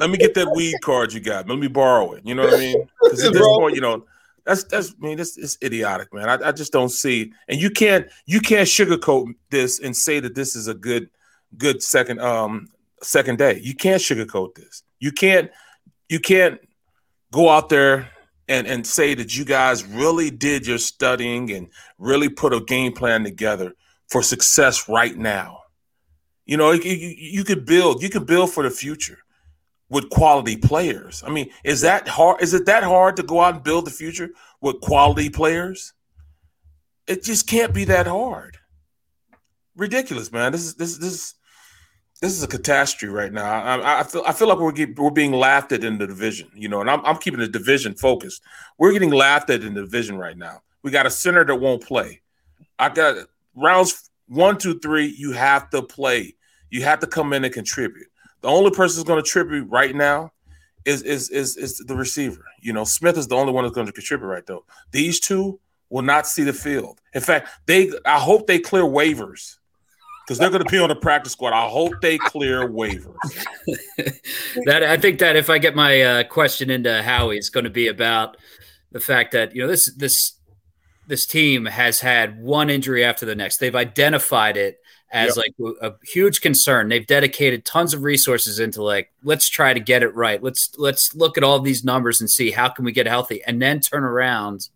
Let 0.00 0.10
me 0.10 0.18
get 0.18 0.34
that 0.34 0.52
weed 0.54 0.76
card 0.82 1.12
you 1.12 1.20
got. 1.20 1.48
Let 1.48 1.58
me 1.58 1.68
borrow 1.68 2.12
it. 2.12 2.22
You 2.24 2.34
know 2.34 2.44
what 2.44 2.54
I 2.54 2.58
mean? 2.58 2.88
Because 3.02 3.24
at 3.24 3.32
this 3.32 3.46
point, 3.46 3.74
you 3.74 3.80
know, 3.80 4.04
that's 4.44 4.64
that's 4.64 4.94
I 5.00 5.06
mean 5.06 5.16
this 5.16 5.38
is 5.38 5.58
idiotic, 5.62 6.12
man. 6.12 6.28
I, 6.28 6.48
I 6.48 6.52
just 6.52 6.72
don't 6.72 6.88
see, 6.88 7.32
and 7.48 7.60
you 7.60 7.70
can't 7.70 8.08
you 8.26 8.40
can't 8.40 8.68
sugarcoat 8.68 9.34
this 9.50 9.78
and 9.78 9.96
say 9.96 10.20
that 10.20 10.34
this 10.34 10.56
is 10.56 10.68
a 10.68 10.74
good 10.74 11.10
good 11.56 11.82
second 11.82 12.20
um 12.20 12.68
second 13.02 13.38
day. 13.38 13.60
You 13.62 13.74
can't 13.74 14.02
sugarcoat 14.02 14.54
this. 14.54 14.82
You 14.98 15.12
can't 15.12 15.50
you 16.08 16.18
can't 16.18 16.60
go 17.30 17.48
out 17.48 17.68
there 17.68 18.10
and 18.48 18.66
and 18.66 18.86
say 18.86 19.14
that 19.14 19.36
you 19.36 19.44
guys 19.44 19.84
really 19.84 20.30
did 20.30 20.66
your 20.66 20.78
studying 20.78 21.50
and 21.52 21.68
really 21.98 22.28
put 22.28 22.52
a 22.52 22.60
game 22.60 22.92
plan 22.92 23.24
together 23.24 23.74
for 24.12 24.22
success 24.22 24.88
right 24.88 25.16
now. 25.16 25.62
You 26.44 26.58
know, 26.58 26.72
you, 26.72 26.92
you, 26.92 27.44
could 27.44 27.64
build, 27.64 28.02
you 28.02 28.10
could 28.10 28.26
build 28.26 28.50
for 28.50 28.62
the 28.62 28.70
future 28.70 29.18
with 29.88 30.10
quality 30.10 30.56
players. 30.56 31.22
I 31.26 31.30
mean, 31.30 31.50
is 31.64 31.80
that 31.80 32.06
hard? 32.08 32.42
Is 32.42 32.52
it 32.52 32.66
that 32.66 32.82
hard 32.82 33.16
to 33.16 33.22
go 33.22 33.40
out 33.40 33.54
and 33.54 33.64
build 33.64 33.86
the 33.86 33.90
future 33.90 34.30
with 34.60 34.80
quality 34.80 35.30
players? 35.30 35.94
It 37.06 37.22
just 37.22 37.46
can't 37.46 37.72
be 37.72 37.84
that 37.84 38.06
hard. 38.06 38.58
Ridiculous, 39.76 40.30
man. 40.30 40.52
This 40.52 40.64
is 40.64 40.74
this 40.74 40.98
this 40.98 41.34
this 42.20 42.32
is 42.32 42.42
a 42.42 42.48
catastrophe 42.48 43.12
right 43.12 43.32
now. 43.32 43.44
I, 43.44 44.00
I 44.00 44.02
feel 44.04 44.22
I 44.26 44.32
feel 44.32 44.48
like 44.48 44.58
we're 44.58 44.72
get, 44.72 44.98
we're 44.98 45.10
being 45.10 45.32
laughed 45.32 45.72
at 45.72 45.84
in 45.84 45.98
the 45.98 46.06
division, 46.06 46.50
you 46.54 46.68
know, 46.68 46.80
and 46.80 46.90
I'm 46.90 47.04
I'm 47.04 47.16
keeping 47.16 47.40
the 47.40 47.48
division 47.48 47.94
focused. 47.94 48.42
We're 48.78 48.92
getting 48.92 49.10
laughed 49.10 49.50
at 49.50 49.62
in 49.62 49.74
the 49.74 49.82
division 49.82 50.18
right 50.18 50.36
now. 50.36 50.62
We 50.82 50.90
got 50.90 51.06
a 51.06 51.10
center 51.10 51.44
that 51.44 51.56
won't 51.56 51.82
play. 51.82 52.22
I 52.78 52.88
got 52.88 53.26
rounds 53.54 54.10
one, 54.26 54.58
two, 54.58 54.78
three. 54.78 55.14
You 55.16 55.32
have 55.32 55.70
to 55.70 55.82
play. 55.82 56.34
You 56.70 56.82
have 56.84 57.00
to 57.00 57.06
come 57.06 57.32
in 57.32 57.44
and 57.44 57.52
contribute. 57.52 58.06
The 58.40 58.48
only 58.48 58.70
person 58.70 58.98
who's 58.98 59.04
going 59.04 59.22
to 59.22 59.30
contribute 59.30 59.64
right 59.70 59.94
now 59.94 60.32
is 60.84 61.02
is 61.02 61.30
is 61.30 61.56
is 61.56 61.78
the 61.78 61.94
receiver. 61.96 62.44
You 62.60 62.72
know, 62.72 62.84
Smith 62.84 63.16
is 63.16 63.28
the 63.28 63.36
only 63.36 63.52
one 63.52 63.64
who's 63.64 63.72
going 63.72 63.86
to 63.86 63.92
contribute 63.92 64.26
right 64.26 64.46
though. 64.46 64.64
These 64.90 65.20
two 65.20 65.60
will 65.90 66.02
not 66.02 66.26
see 66.26 66.42
the 66.42 66.52
field. 66.52 67.00
In 67.14 67.20
fact, 67.20 67.48
they 67.66 67.92
I 68.04 68.18
hope 68.18 68.46
they 68.46 68.58
clear 68.58 68.82
waivers 68.82 69.56
because 70.26 70.38
they're 70.38 70.50
going 70.50 70.64
to 70.64 70.70
be 70.70 70.78
on 70.78 70.88
the 70.88 70.96
practice 70.96 71.32
squad. 71.32 71.52
I 71.52 71.68
hope 71.68 71.92
they 72.00 72.18
clear 72.18 72.68
waivers. 72.68 73.16
that 74.64 74.82
I 74.82 74.96
think 74.96 75.18
that 75.18 75.36
if 75.36 75.50
I 75.50 75.58
get 75.58 75.76
my 75.76 76.00
uh, 76.00 76.24
question 76.24 76.70
into 76.70 77.02
Howie, 77.02 77.36
it's 77.36 77.50
going 77.50 77.64
to 77.64 77.70
be 77.70 77.88
about 77.88 78.36
the 78.92 79.00
fact 79.00 79.32
that 79.32 79.54
you 79.54 79.62
know 79.62 79.68
this 79.68 79.92
this 79.94 80.32
this 81.06 81.26
team 81.26 81.66
has 81.66 82.00
had 82.00 82.40
one 82.40 82.70
injury 82.70 83.04
after 83.04 83.26
the 83.26 83.34
next. 83.34 83.58
They've 83.58 83.74
identified 83.74 84.56
it 84.56 84.80
as 85.10 85.36
yep. 85.36 85.44
like 85.58 85.74
a, 85.82 85.94
huge 86.06 86.40
concern. 86.40 86.88
They've 86.88 87.06
dedicated 87.06 87.64
tons 87.64 87.92
of 87.92 88.02
resources 88.02 88.58
into 88.58 88.82
like 88.82 89.12
let's 89.22 89.48
try 89.48 89.74
to 89.74 89.80
get 89.80 90.02
it 90.02 90.14
right. 90.14 90.42
Let's 90.42 90.70
let's 90.78 91.14
look 91.14 91.36
at 91.36 91.44
all 91.44 91.60
these 91.60 91.84
numbers 91.84 92.20
and 92.20 92.30
see 92.30 92.50
how 92.50 92.68
can 92.68 92.84
we 92.84 92.92
get 92.92 93.06
healthy, 93.06 93.42
and 93.46 93.60
then 93.60 93.80
turn 93.80 94.04
around 94.04 94.68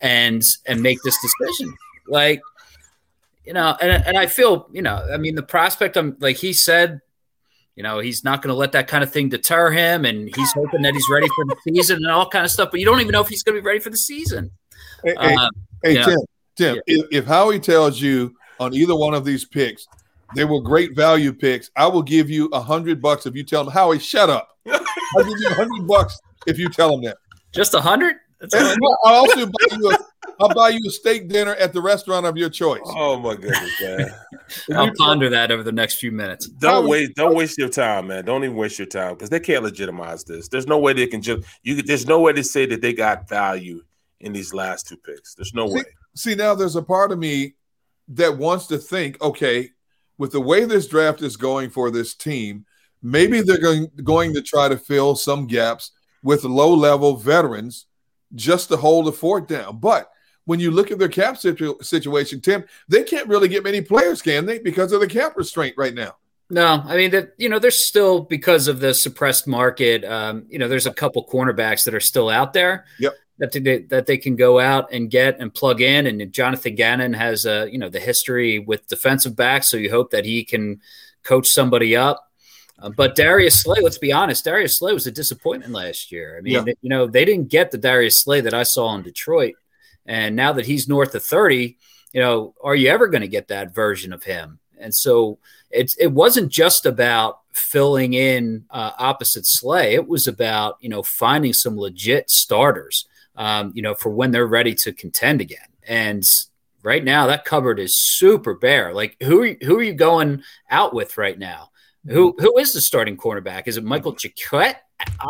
and 0.00 0.42
and 0.66 0.82
make 0.82 1.02
this 1.02 1.16
decision. 1.22 1.74
Like 2.06 2.40
you 3.46 3.54
know, 3.54 3.76
and 3.80 4.04
and 4.06 4.18
I 4.18 4.26
feel 4.26 4.68
you 4.72 4.82
know, 4.82 5.06
I 5.12 5.16
mean, 5.16 5.34
the 5.34 5.42
prospect. 5.42 5.96
I'm 5.96 6.16
like 6.20 6.36
he 6.36 6.52
said. 6.52 7.00
You 7.76 7.84
know, 7.84 8.00
he's 8.00 8.24
not 8.24 8.42
going 8.42 8.52
to 8.52 8.58
let 8.58 8.72
that 8.72 8.88
kind 8.88 9.02
of 9.02 9.10
thing 9.10 9.30
deter 9.30 9.70
him, 9.70 10.04
and 10.04 10.28
he's 10.36 10.52
hoping 10.52 10.82
that 10.82 10.92
he's 10.92 11.06
ready 11.10 11.28
for 11.34 11.46
the 11.46 11.56
season 11.66 11.98
and 11.98 12.08
all 12.08 12.28
kind 12.28 12.44
of 12.44 12.50
stuff. 12.50 12.70
But 12.70 12.80
you 12.80 12.84
don't 12.84 13.00
even 13.00 13.12
know 13.12 13.22
if 13.22 13.28
he's 13.28 13.42
going 13.42 13.54
to 13.54 13.62
be 13.62 13.66
ready 13.66 13.78
for 13.78 13.88
the 13.88 13.96
season. 13.96 14.50
Hey, 15.04 15.14
um, 15.14 15.50
hey, 15.82 15.94
hey 15.94 16.04
Tim, 16.04 16.18
Tim, 16.56 16.74
yeah. 16.76 16.82
if, 16.86 17.06
if 17.12 17.24
Howie 17.24 17.60
tells 17.60 18.00
you 18.00 18.34
on 18.60 18.74
either 18.74 18.94
one 18.94 19.14
of 19.14 19.24
these 19.24 19.44
picks. 19.44 19.88
They 20.36 20.44
were 20.44 20.60
great 20.60 20.94
value 20.94 21.32
picks. 21.32 21.70
I 21.74 21.86
will 21.88 22.02
give 22.02 22.30
you 22.30 22.46
a 22.52 22.60
hundred 22.60 23.02
bucks 23.02 23.26
if 23.26 23.34
you 23.34 23.42
tell 23.42 23.64
them, 23.64 23.72
Howie, 23.72 23.98
shut 23.98 24.30
up. 24.30 24.56
I'll 24.70 25.24
give 25.24 25.38
you 25.40 25.48
a 25.48 25.54
hundred 25.54 25.88
bucks 25.88 26.16
if 26.46 26.58
you 26.58 26.68
tell 26.68 26.90
them 26.92 27.02
that. 27.02 27.16
Just 27.52 27.74
a 27.74 27.80
hundred? 27.80 28.16
I'll 28.54 28.86
also 29.04 29.46
buy 29.46 29.76
you 29.76 29.90
a 29.90 29.98
I'll 30.38 30.54
buy 30.54 30.70
you 30.70 30.80
a 30.86 30.90
steak 30.90 31.28
dinner 31.28 31.54
at 31.56 31.74
the 31.74 31.82
restaurant 31.82 32.24
of 32.24 32.36
your 32.36 32.48
choice. 32.48 32.80
Oh 32.84 33.18
my 33.18 33.34
goodness, 33.34 33.70
man! 33.82 34.14
I'll 34.74 34.92
ponder 34.96 35.28
that 35.28 35.50
over 35.50 35.62
the 35.62 35.72
next 35.72 35.96
few 35.96 36.12
minutes. 36.12 36.48
Don't 36.48 36.88
waste, 36.88 37.14
don't 37.14 37.34
waste 37.34 37.58
your 37.58 37.68
time, 37.68 38.06
man. 38.06 38.24
Don't 38.24 38.42
even 38.44 38.56
waste 38.56 38.78
your 38.78 38.86
time 38.86 39.14
because 39.14 39.28
they 39.28 39.40
can't 39.40 39.62
legitimize 39.62 40.24
this. 40.24 40.48
There's 40.48 40.66
no 40.66 40.78
way 40.78 40.94
they 40.94 41.06
can 41.06 41.20
just 41.20 41.46
you. 41.62 41.82
There's 41.82 42.06
no 42.06 42.20
way 42.20 42.32
to 42.32 42.42
say 42.42 42.64
that 42.66 42.80
they 42.80 42.94
got 42.94 43.28
value 43.28 43.82
in 44.20 44.32
these 44.32 44.52
last 44.54 44.86
two 44.86 44.96
picks. 44.96 45.34
There's 45.34 45.54
no 45.54 45.66
see, 45.68 45.74
way. 45.74 45.84
See, 46.14 46.34
now 46.34 46.54
there's 46.54 46.76
a 46.76 46.82
part 46.82 47.12
of 47.12 47.18
me 47.18 47.54
that 48.08 48.36
wants 48.36 48.66
to 48.68 48.78
think, 48.78 49.20
okay, 49.22 49.70
with 50.18 50.32
the 50.32 50.40
way 50.40 50.64
this 50.64 50.86
draft 50.86 51.22
is 51.22 51.36
going 51.36 51.70
for 51.70 51.90
this 51.90 52.14
team, 52.14 52.66
maybe 53.02 53.40
they're 53.40 53.60
going, 53.60 53.88
going 54.04 54.34
to 54.34 54.42
try 54.42 54.68
to 54.68 54.76
fill 54.76 55.16
some 55.16 55.46
gaps 55.46 55.92
with 56.22 56.44
low 56.44 56.74
level 56.74 57.16
veterans 57.16 57.86
just 58.34 58.68
to 58.68 58.76
hold 58.76 59.06
the 59.06 59.12
fort 59.12 59.48
down. 59.48 59.78
But 59.78 60.10
when 60.44 60.60
you 60.60 60.70
look 60.70 60.90
at 60.90 60.98
their 60.98 61.08
cap 61.08 61.38
situ- 61.38 61.78
situation, 61.80 62.40
Tim, 62.40 62.64
they 62.88 63.02
can't 63.04 63.28
really 63.28 63.48
get 63.48 63.64
many 63.64 63.80
players, 63.80 64.20
can 64.20 64.44
they? 64.44 64.58
Because 64.58 64.92
of 64.92 65.00
the 65.00 65.06
cap 65.06 65.36
restraint 65.36 65.74
right 65.78 65.94
now. 65.94 66.16
No, 66.52 66.82
I 66.84 66.96
mean 66.96 67.12
that 67.12 67.34
you 67.38 67.48
know 67.48 67.60
there's 67.60 67.86
still 67.86 68.22
because 68.22 68.66
of 68.66 68.80
the 68.80 68.92
suppressed 68.92 69.46
market. 69.46 70.04
Um, 70.04 70.46
you 70.48 70.58
know, 70.58 70.66
there's 70.66 70.88
a 70.88 70.92
couple 70.92 71.24
cornerbacks 71.24 71.84
that 71.84 71.94
are 71.94 72.00
still 72.00 72.28
out 72.28 72.52
there. 72.54 72.86
Yep 72.98 73.14
that 73.40 73.52
they, 73.52 73.78
that 73.78 74.06
they 74.06 74.18
can 74.18 74.36
go 74.36 74.60
out 74.60 74.92
and 74.92 75.10
get 75.10 75.40
and 75.40 75.52
plug 75.52 75.80
in. 75.80 76.06
And 76.06 76.32
Jonathan 76.32 76.74
Gannon 76.76 77.14
has 77.14 77.46
a 77.46 77.68
you 77.70 77.78
know 77.78 77.88
the 77.88 77.98
history 77.98 78.60
with 78.60 78.86
defensive 78.86 79.34
backs, 79.34 79.70
so 79.70 79.76
you 79.76 79.90
hope 79.90 80.10
that 80.12 80.24
he 80.24 80.44
can 80.44 80.80
coach 81.24 81.48
somebody 81.48 81.96
up. 81.96 82.28
Uh, 82.78 82.90
but 82.90 83.16
Darius 83.16 83.60
Slay, 83.60 83.80
let's 83.82 83.98
be 83.98 84.12
honest, 84.12 84.44
Darius 84.44 84.78
Slay 84.78 84.92
was 84.92 85.06
a 85.06 85.10
disappointment 85.10 85.72
last 85.72 86.12
year. 86.12 86.36
I 86.38 86.40
mean, 86.40 86.54
yeah. 86.54 86.72
you 86.80 86.88
know, 86.88 87.06
they 87.06 87.24
didn't 87.24 87.48
get 87.48 87.70
the 87.70 87.78
Darius 87.78 88.16
Slay 88.16 88.40
that 88.40 88.54
I 88.54 88.62
saw 88.62 88.94
in 88.94 89.02
Detroit. 89.02 89.54
And 90.06 90.34
now 90.34 90.52
that 90.54 90.64
he's 90.64 90.88
north 90.88 91.14
of 91.14 91.22
30, 91.22 91.76
you 92.12 92.20
know, 92.20 92.54
are 92.62 92.74
you 92.74 92.88
ever 92.88 93.06
going 93.06 93.20
to 93.20 93.28
get 93.28 93.48
that 93.48 93.74
version 93.74 94.14
of 94.14 94.24
him? 94.24 94.60
And 94.78 94.94
so 94.94 95.38
it's 95.70 95.94
it 95.96 96.08
wasn't 96.08 96.50
just 96.50 96.86
about 96.86 97.40
filling 97.52 98.14
in 98.14 98.64
uh, 98.70 98.92
opposite 98.98 99.46
Slay. 99.46 99.94
It 99.94 100.08
was 100.08 100.26
about 100.26 100.76
you 100.80 100.88
know 100.88 101.02
finding 101.02 101.52
some 101.52 101.78
legit 101.78 102.30
starters, 102.30 103.06
um, 103.40 103.72
you 103.74 103.80
know, 103.80 103.94
for 103.94 104.10
when 104.10 104.32
they're 104.32 104.46
ready 104.46 104.74
to 104.74 104.92
contend 104.92 105.40
again. 105.40 105.66
And 105.88 106.22
right 106.82 107.02
now, 107.02 107.26
that 107.26 107.46
cupboard 107.46 107.80
is 107.80 107.96
super 107.96 108.52
bare. 108.52 108.92
Like 108.92 109.16
who 109.22 109.42
are, 109.42 109.56
who 109.62 109.78
are 109.78 109.82
you 109.82 109.94
going 109.94 110.42
out 110.68 110.92
with 110.92 111.16
right 111.16 111.38
now? 111.38 111.70
Who 112.06 112.36
who 112.38 112.58
is 112.58 112.74
the 112.74 112.82
starting 112.82 113.16
cornerback? 113.16 113.66
Is 113.66 113.78
it 113.78 113.84
Michael 113.84 114.12
Jacquet? 114.12 114.76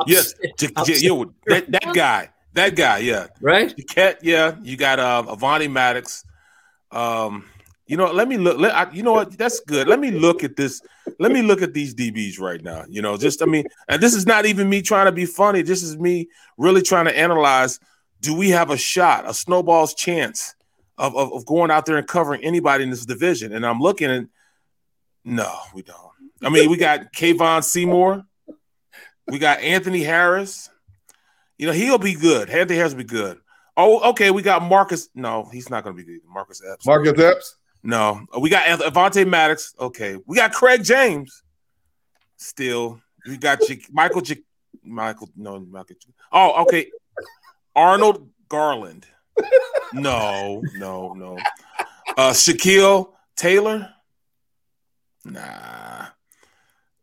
Yes, 0.09 0.35
yo, 1.03 1.33
that, 1.47 1.71
that 1.71 1.95
guy, 1.95 2.31
that 2.55 2.75
guy, 2.75 2.99
yeah, 2.99 3.29
right. 3.41 3.73
Jacquet, 3.77 4.19
yeah. 4.23 4.57
You 4.61 4.77
got 4.77 4.99
uh, 4.99 5.23
Avonte 5.29 5.71
Maddox. 5.71 6.25
Um, 6.91 7.45
you 7.87 7.97
know, 7.97 8.11
let 8.11 8.27
me 8.27 8.39
look. 8.39 8.59
Let, 8.59 8.75
I, 8.75 8.91
you 8.93 9.05
know 9.05 9.13
what? 9.13 9.39
That's 9.39 9.61
good. 9.61 9.87
Let 9.87 10.01
me 10.01 10.11
look 10.11 10.43
at 10.43 10.57
this. 10.57 10.83
Let 11.21 11.31
me 11.31 11.43
look 11.43 11.63
at 11.63 11.75
these 11.75 11.95
DBs 11.95 12.41
right 12.41 12.63
now. 12.63 12.85
You 12.89 13.03
know, 13.03 13.17
just 13.17 13.41
I 13.41 13.47
mean, 13.47 13.67
and 13.89 14.03
this 14.03 14.15
is 14.15 14.27
not 14.27 14.47
even 14.47 14.69
me 14.69 14.83
trying 14.83 15.07
to 15.07 15.13
be 15.13 15.27
funny. 15.27 15.63
This 15.63 15.85
is 15.85 15.97
me 15.97 16.29
really 16.57 16.83
trying 16.83 17.05
to 17.07 17.17
analyze. 17.17 17.79
Do 18.21 18.35
we 18.35 18.51
have 18.51 18.71
a 18.71 18.77
shot, 18.77 19.29
a 19.29 19.35
snowball's 19.35 19.95
chance 19.95 20.55
of, 20.99 21.17
of, 21.17 21.33
of 21.33 21.47
going 21.47 21.71
out 21.71 21.87
there 21.87 21.97
and 21.97 22.07
covering 22.07 22.45
anybody 22.45 22.85
in 22.85 22.91
this 22.91 23.07
division? 23.07 23.53
And 23.53 23.65
I'm 23.65 23.81
looking 23.81 24.11
and 24.11 24.29
no, 25.25 25.53
we 25.75 25.83
don't. 25.83 25.97
I 26.43 26.49
mean, 26.49 26.71
we 26.71 26.77
got 26.77 27.13
Kevon 27.17 27.63
Seymour, 27.63 28.25
we 29.29 29.39
got 29.39 29.61
Anthony 29.61 30.03
Harris. 30.03 30.71
You 31.59 31.67
know, 31.67 31.73
he'll 31.73 31.99
be 31.99 32.15
good. 32.15 32.49
Anthony 32.49 32.77
Harris 32.79 32.93
will 32.93 32.99
be 32.99 33.05
good. 33.05 33.39
Oh, 33.77 34.11
okay. 34.11 34.31
We 34.31 34.43
got 34.43 34.63
Marcus. 34.63 35.09
No, 35.15 35.49
he's 35.53 35.69
not 35.69 35.85
going 35.85 35.95
to 35.95 36.03
be 36.03 36.11
good. 36.11 36.21
Marcus 36.27 36.63
Epps. 36.67 36.87
Marcus 36.87 37.19
Epps. 37.19 37.57
No, 37.83 38.27
we 38.39 38.51
got 38.51 38.67
Avonte 38.67 39.27
Maddox. 39.27 39.75
Okay, 39.81 40.19
we 40.27 40.37
got 40.37 40.53
Craig 40.53 40.85
James. 40.85 41.43
Still, 42.37 43.01
we 43.27 43.39
got 43.39 43.61
J- 43.67 43.81
Michael. 43.91 44.21
J- 44.21 44.43
Michael, 44.83 45.31
no, 45.37 45.61
Michael. 45.61 45.97
Oh, 46.33 46.63
okay. 46.63 46.91
Arnold 47.75 48.29
Garland. 48.49 49.07
No, 49.93 50.63
no, 50.77 51.15
no. 51.15 51.39
Uh, 52.17 52.31
Shakial 52.31 53.13
Taylor. 53.37 53.93
Nah. 55.25 56.07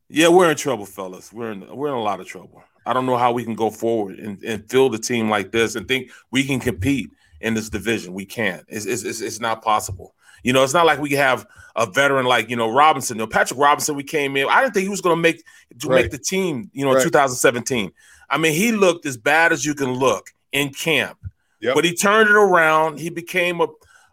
Yeah, 0.09 0.29
we're 0.29 0.49
in 0.49 0.57
trouble, 0.57 0.85
fellas. 0.85 1.33
We're 1.33 1.51
in 1.51 1.75
we're 1.75 1.89
in 1.89 1.93
a 1.93 2.01
lot 2.01 2.19
of 2.19 2.27
trouble. 2.27 2.63
I 2.85 2.93
don't 2.93 3.05
know 3.05 3.17
how 3.17 3.33
we 3.33 3.43
can 3.43 3.55
go 3.55 3.69
forward 3.69 4.19
and, 4.19 4.41
and 4.43 4.63
a 4.73 4.97
team 4.97 5.29
like 5.29 5.51
this 5.51 5.75
and 5.75 5.87
think 5.87 6.11
we 6.31 6.45
can 6.45 6.59
compete 6.59 7.09
in 7.41 7.53
this 7.53 7.69
division. 7.69 8.13
We 8.13 8.25
can't. 8.25 8.63
It's, 8.69 8.85
it's, 8.85 9.03
it's 9.03 9.41
not 9.41 9.61
possible. 9.61 10.15
You 10.43 10.53
know, 10.53 10.63
it's 10.63 10.73
not 10.73 10.85
like 10.85 10.99
we 10.99 11.11
have 11.11 11.45
a 11.75 11.85
veteran 11.85 12.25
like 12.25 12.49
you 12.49 12.55
know 12.55 12.71
Robinson. 12.71 13.17
You 13.17 13.23
know, 13.23 13.27
Patrick 13.27 13.59
Robinson. 13.59 13.95
We 13.95 14.03
came 14.03 14.37
in. 14.37 14.47
I 14.49 14.61
didn't 14.61 14.73
think 14.73 14.83
he 14.83 14.89
was 14.89 15.01
going 15.01 15.17
to 15.17 15.21
make 15.21 15.43
to 15.79 15.87
right. 15.89 16.03
make 16.03 16.11
the 16.11 16.17
team. 16.17 16.69
You 16.73 16.85
know, 16.85 16.93
right. 16.93 17.03
2017. 17.03 17.91
I 18.29 18.37
mean, 18.37 18.53
he 18.53 18.71
looked 18.71 19.05
as 19.05 19.17
bad 19.17 19.51
as 19.51 19.65
you 19.65 19.73
can 19.73 19.93
look 19.93 20.31
in 20.51 20.73
camp, 20.73 21.17
yep. 21.59 21.75
but 21.75 21.85
he 21.85 21.93
turned 21.93 22.29
it 22.29 22.35
around. 22.35 22.99
He 22.99 23.09
became 23.09 23.61
a, 23.61 23.67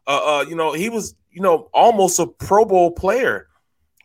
a, 0.06 0.12
a, 0.12 0.46
you 0.48 0.56
know, 0.56 0.72
he 0.72 0.88
was 0.88 1.14
you 1.30 1.42
know 1.42 1.68
almost 1.72 2.18
a 2.18 2.26
Pro 2.26 2.64
Bowl 2.64 2.92
player. 2.92 3.48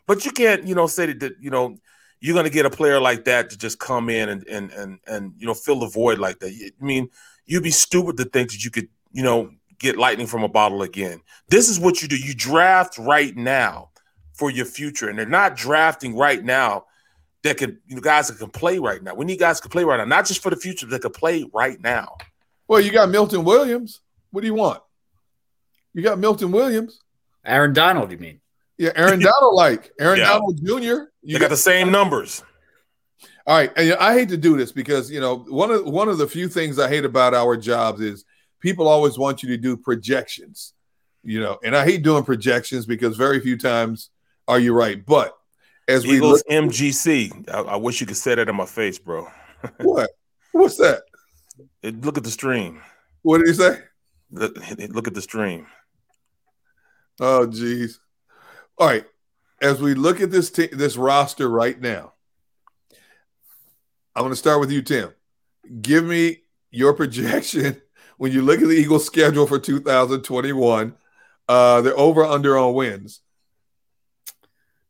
But 0.07 0.25
you 0.25 0.31
can't 0.31 0.65
you 0.65 0.75
know 0.75 0.87
say 0.87 1.05
that, 1.07 1.19
that 1.19 1.33
you 1.39 1.49
know 1.49 1.77
you're 2.19 2.33
going 2.33 2.45
to 2.45 2.51
get 2.51 2.65
a 2.65 2.69
player 2.69 2.99
like 2.99 3.25
that 3.25 3.49
to 3.51 3.57
just 3.57 3.79
come 3.79 4.09
in 4.09 4.29
and 4.29 4.47
and 4.47 4.71
and 4.71 4.99
and 5.07 5.33
you 5.37 5.45
know 5.45 5.53
fill 5.53 5.79
the 5.79 5.87
void 5.87 6.19
like 6.19 6.39
that. 6.39 6.51
I 6.51 6.83
mean, 6.83 7.09
you'd 7.45 7.63
be 7.63 7.71
stupid 7.71 8.17
to 8.17 8.25
think 8.25 8.51
that 8.51 8.63
you 8.63 8.71
could 8.71 8.89
you 9.11 9.23
know 9.23 9.51
get 9.77 9.97
lightning 9.97 10.27
from 10.27 10.43
a 10.43 10.49
bottle 10.49 10.81
again. 10.81 11.21
This 11.49 11.69
is 11.69 11.79
what 11.79 12.01
you 12.01 12.07
do. 12.07 12.17
You 12.17 12.33
draft 12.33 12.97
right 12.97 13.35
now 13.35 13.89
for 14.33 14.49
your 14.49 14.65
future, 14.65 15.09
and 15.09 15.17
they're 15.17 15.25
not 15.25 15.55
drafting 15.55 16.15
right 16.15 16.43
now 16.43 16.85
that 17.43 17.57
can 17.57 17.79
you 17.87 17.95
know 17.95 18.01
guys 18.01 18.27
that 18.27 18.37
can 18.37 18.49
play 18.49 18.79
right 18.79 19.01
now. 19.01 19.15
We 19.15 19.25
need 19.25 19.39
guys 19.39 19.59
to 19.61 19.69
play 19.69 19.83
right 19.83 19.97
now, 19.97 20.05
not 20.05 20.25
just 20.25 20.41
for 20.41 20.49
the 20.49 20.55
future, 20.55 20.85
that 20.87 21.01
can 21.01 21.11
play 21.11 21.45
right 21.53 21.79
now. 21.81 22.17
Well, 22.67 22.81
you 22.81 22.91
got 22.91 23.09
Milton 23.09 23.43
Williams. 23.43 24.01
What 24.31 24.41
do 24.41 24.47
you 24.47 24.53
want? 24.53 24.81
You 25.93 26.03
got 26.03 26.19
Milton 26.19 26.51
Williams. 26.51 26.99
Aaron 27.45 27.73
Donald, 27.73 28.11
you 28.11 28.17
mean? 28.17 28.41
Yeah, 28.77 28.91
Aaron 28.95 29.19
Donald, 29.19 29.55
like 29.55 29.91
Aaron 29.99 30.19
yeah. 30.19 30.25
Donald 30.25 30.57
Jr. 30.57 30.65
You 30.71 31.07
they 31.23 31.33
got, 31.33 31.41
got 31.41 31.49
the 31.49 31.57
same 31.57 31.91
numbers. 31.91 32.43
All 33.47 33.55
right, 33.57 33.71
and 33.75 33.93
I 33.93 34.13
hate 34.13 34.29
to 34.29 34.37
do 34.37 34.57
this 34.57 34.71
because 34.71 35.09
you 35.09 35.19
know 35.19 35.37
one 35.37 35.71
of 35.71 35.85
one 35.85 36.09
of 36.09 36.17
the 36.17 36.27
few 36.27 36.47
things 36.47 36.77
I 36.77 36.87
hate 36.87 37.05
about 37.05 37.33
our 37.33 37.57
jobs 37.57 38.01
is 38.01 38.23
people 38.59 38.87
always 38.87 39.17
want 39.17 39.41
you 39.41 39.49
to 39.49 39.57
do 39.57 39.75
projections, 39.75 40.73
you 41.23 41.39
know, 41.39 41.57
and 41.63 41.75
I 41.75 41.83
hate 41.83 42.03
doing 42.03 42.23
projections 42.23 42.85
because 42.85 43.17
very 43.17 43.39
few 43.39 43.57
times 43.57 44.11
are 44.47 44.59
you 44.59 44.73
right. 44.73 45.03
But 45.03 45.35
as 45.89 46.05
Eagles 46.05 46.43
we 46.47 46.55
look, 46.55 46.71
MGC, 46.71 47.49
I, 47.49 47.61
I, 47.61 47.75
wish 47.75 47.99
you 47.99 48.07
could 48.07 48.17
say 48.17 48.35
that 48.35 48.47
in 48.47 48.55
my 48.55 48.65
face, 48.65 48.99
bro. 48.99 49.27
what? 49.81 50.09
What's 50.51 50.77
that? 50.77 51.01
It, 51.81 52.01
look 52.05 52.17
at 52.17 52.23
the 52.23 52.31
stream. 52.31 52.81
What 53.23 53.39
did 53.39 53.47
he 53.47 53.53
say? 53.53 53.79
Look, 54.31 54.57
look 54.89 55.07
at 55.07 55.13
the 55.13 55.21
stream. 55.21 55.67
Oh, 57.19 57.47
geez. 57.47 57.99
All 58.77 58.87
right. 58.87 59.05
As 59.61 59.81
we 59.81 59.93
look 59.93 60.21
at 60.21 60.31
this 60.31 60.51
t- 60.51 60.67
this 60.71 60.95
roster 60.95 61.49
right 61.49 61.79
now, 61.79 62.13
I'm 64.15 64.21
going 64.21 64.31
to 64.31 64.37
start 64.37 64.61
with 64.61 64.71
you, 64.71 64.81
Tim. 64.81 65.11
Give 65.81 66.05
me 66.05 66.43
your 66.71 66.93
projection 66.93 67.81
when 68.17 68.31
you 68.31 68.41
look 68.41 68.61
at 68.61 68.67
the 68.67 68.75
Eagles' 68.75 69.05
schedule 69.05 69.47
for 69.47 69.59
2021, 69.59 70.95
uh, 71.49 71.81
they're 71.81 71.97
over 71.97 72.23
under 72.23 72.57
on 72.57 72.73
wins. 72.73 73.21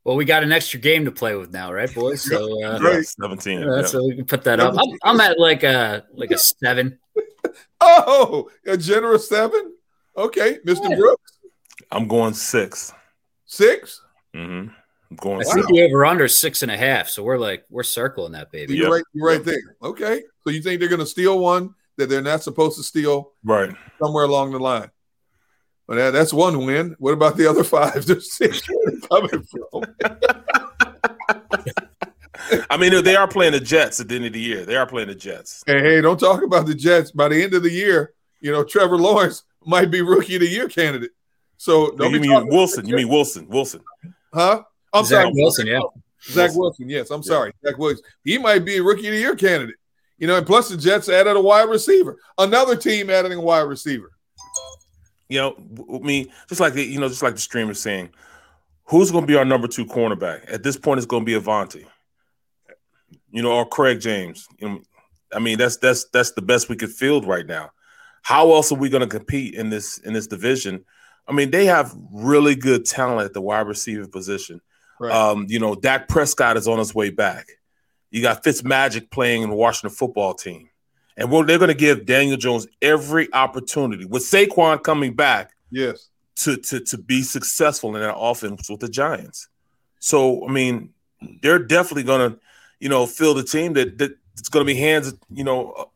Well, 0.10 0.17
we 0.17 0.26
got 0.26 0.41
an 0.41 0.52
extra 0.52 0.80
game 0.80 1.06
to 1.06 1.12
play 1.12 1.36
with 1.36 1.52
now, 1.52 1.72
right, 1.72 1.93
boys? 1.93 2.28
So 2.28 2.65
uh, 2.65 2.80
right. 2.82 3.06
seventeen. 3.06 3.62
Yeah, 3.62 3.84
So 3.84 4.04
we 4.04 4.15
can 4.15 4.26
put 4.26 4.43
that 4.45 4.60
up. 4.60 4.74
I'm, 4.76 4.98
I'm, 5.04 5.22
at 5.22 5.38
like 5.38 5.62
a 5.62 6.04
like 6.15 6.32
a 6.32 6.38
seven. 6.39 6.98
oh, 7.82 8.50
a 8.65 8.76
generous 8.76 9.30
seven. 9.30 9.76
Okay, 10.17 10.58
Mister 10.63 10.89
yeah. 10.89 10.95
Brooks. 10.95 11.34
I'm 11.91 12.08
going 12.08 12.34
six. 12.34 12.91
6 13.45 14.02
Mm-hmm. 14.36 14.69
I'm 15.12 15.15
going. 15.17 15.41
I 15.41 15.54
think 15.54 15.67
the 15.67 15.84
over 15.84 16.04
under 16.04 16.28
six 16.28 16.63
and 16.63 16.72
a 16.72 16.78
half. 16.78 17.08
So 17.08 17.22
we're 17.22 17.38
like 17.38 17.65
we're 17.69 17.84
circling 17.84 18.32
that 18.32 18.52
baby. 18.52 18.78
You're 18.78 18.86
yep. 18.86 18.91
right. 18.93 19.04
You're 19.13 19.28
right 19.28 19.45
there. 19.45 19.76
Okay. 19.84 20.24
So 20.43 20.50
you 20.50 20.63
think 20.63 20.80
they're 20.80 20.89
going 20.89 21.02
to 21.02 21.06
steal 21.06 21.38
one? 21.38 21.76
that 22.00 22.10
they're 22.10 22.22
not 22.22 22.41
supposed 22.41 22.78
to 22.78 22.84
steal 22.84 23.34
right 23.43 23.76
somewhere 24.02 24.24
along 24.24 24.52
the 24.52 24.60
line. 24.60 24.89
But 25.86 25.95
that, 25.95 26.12
that's 26.12 26.32
one 26.32 26.65
win. 26.65 26.95
What 27.00 27.13
about 27.13 27.36
the 27.36 27.48
other 27.48 27.63
five? 27.76 28.06
There's 28.06 28.32
six 28.32 28.62
coming 28.99 29.43
from. 29.43 29.83
I 32.69 32.77
mean, 32.77 33.03
they 33.03 33.15
are 33.15 33.27
playing 33.27 33.53
the 33.53 33.59
Jets 33.59 33.99
at 33.99 34.07
the 34.07 34.15
end 34.15 34.25
of 34.25 34.33
the 34.33 34.39
year. 34.39 34.65
They 34.65 34.75
are 34.75 34.85
playing 34.88 35.09
the 35.09 35.15
Jets. 35.15 35.63
Hey, 35.65 35.81
hey, 35.81 36.01
don't 36.01 36.19
talk 36.19 36.41
about 36.43 36.65
the 36.65 36.75
Jets. 36.75 37.12
By 37.12 37.27
the 37.27 37.43
end 37.43 37.53
of 37.53 37.63
the 37.63 37.71
year, 37.71 38.13
you 38.41 38.51
know, 38.51 38.63
Trevor 38.63 38.97
Lawrence 38.97 39.43
might 39.65 39.91
be 39.91 40.01
rookie 40.01 40.35
of 40.35 40.41
the 40.41 40.47
year 40.47 40.67
candidate. 40.67 41.12
So 41.57 41.91
don't 41.91 42.13
you 42.13 42.19
mean 42.19 42.47
Wilson? 42.47 42.88
You 42.88 42.95
mean 42.95 43.09
Wilson? 43.09 43.47
Wilson? 43.49 43.81
Huh? 44.33 44.63
I'm 44.93 45.05
Zach 45.05 45.23
sorry, 45.23 45.33
Wilson. 45.35 45.67
Yeah, 45.67 45.81
Zach 46.23 46.51
Wilson. 46.55 46.59
Wilson 46.59 46.89
yes, 46.89 47.12
I'm 47.12 47.21
yeah. 47.21 47.27
sorry, 47.27 47.53
Zach 47.65 47.77
Wilson. 47.77 48.03
He 48.23 48.38
might 48.38 48.65
be 48.65 48.77
a 48.77 48.83
rookie 48.83 49.07
of 49.07 49.13
the 49.13 49.19
year 49.19 49.35
candidate. 49.35 49.75
You 50.17 50.27
know, 50.27 50.38
and 50.38 50.45
plus 50.45 50.69
the 50.69 50.77
Jets 50.77 51.07
added 51.09 51.35
a 51.35 51.41
wide 51.41 51.69
receiver. 51.69 52.17
Another 52.38 52.75
team 52.75 53.09
adding 53.09 53.33
a 53.33 53.41
wide 53.41 53.62
receiver. 53.62 54.12
You 55.29 55.39
know, 55.39 55.95
I 55.95 55.99
mean, 55.99 56.29
just 56.47 56.59
like 56.59 56.73
the, 56.73 56.83
you 56.83 56.99
know, 56.99 57.07
just 57.07 57.23
like 57.23 57.35
the 57.35 57.41
streamer 57.41 57.73
saying, 57.73 58.09
who's 58.89 59.12
going 59.12 59.23
to 59.23 59.28
be 59.28 59.36
our 59.36 59.45
number 59.45 59.67
two 59.67 59.86
cornerback? 59.86 60.52
At 60.52 60.63
this 60.63 60.78
point, 60.78 60.97
it's 60.97 61.08
going 61.08 61.25
to 61.25 61.25
be 61.25 61.39
Avonte, 61.39 61.86
You 63.32 63.43
know, 63.43 63.52
or 63.52 63.67
Craig 63.67 63.99
James. 63.99 64.47
You 64.58 64.69
know, 64.69 64.82
I 65.34 65.39
mean, 65.39 65.58
that's 65.58 65.78
that's 65.78 66.06
that's 66.06 66.32
the 66.32 66.41
best 66.41 66.69
we 66.69 66.75
could 66.75 66.91
field 66.91 67.25
right 67.25 67.45
now. 67.45 67.71
How 68.21 68.52
else 68.54 68.71
are 68.71 68.78
we 68.78 68.89
going 68.89 69.08
to 69.08 69.08
compete 69.08 69.54
in 69.54 69.69
this 69.69 69.97
in 69.99 70.13
this 70.13 70.28
division? 70.28 70.86
I 71.28 71.32
mean, 71.32 71.52
they 71.52 71.65
have 71.65 71.95
really 72.12 72.56
good 72.56 72.86
talent 72.86 73.25
at 73.25 73.34
the 73.34 73.41
wide 73.41 73.67
receiver 73.67 74.08
position. 74.08 74.62
Right. 74.99 75.13
Um, 75.13 75.45
you 75.47 75.60
know, 75.60 75.75
Dak 75.75 76.10
Prescott 76.10 76.58
is 76.58 76.67
on 76.67 76.80
his 76.80 76.93
way 76.93 77.12
back. 77.12 77.47
You 78.12 78.21
got 78.23 78.43
Fitzmagic 78.43 79.12
playing 79.12 79.43
in 79.43 79.49
the 79.49 79.56
Washington 79.56 79.95
football 79.95 80.34
team. 80.34 80.69
And 81.15 81.30
well, 81.30 81.43
they're 81.43 81.60
going 81.60 81.69
to 81.69 81.75
give 81.75 82.06
Daniel 82.06 82.38
Jones 82.38 82.65
every 82.82 83.32
opportunity 83.34 84.06
with 84.06 84.23
Saquon 84.23 84.82
coming 84.82 85.13
back. 85.15 85.52
Yes. 85.69 86.09
To, 86.43 86.56
to, 86.56 86.80
to 86.80 86.97
be 86.97 87.21
successful 87.21 87.93
in 87.95 88.02
that 88.02 88.15
offense 88.15 88.69
with 88.69 88.80
the 88.80 88.88
Giants. 88.88 89.49
So, 89.99 90.47
I 90.47 90.52
mean, 90.52 90.93
they're 91.41 91.60
definitely 91.60 92.04
to, 92.32 92.39
you 92.80 92.88
know, 92.88 93.06
field 93.06 93.39
a 93.39 93.43
team 93.43 93.73
that, 93.73 93.97
that 93.97 94.17
it's 94.38 94.49
to 94.65 94.73
be 94.73 94.80
hands, 94.80 95.13
you 95.30 95.43
know, 95.43 95.91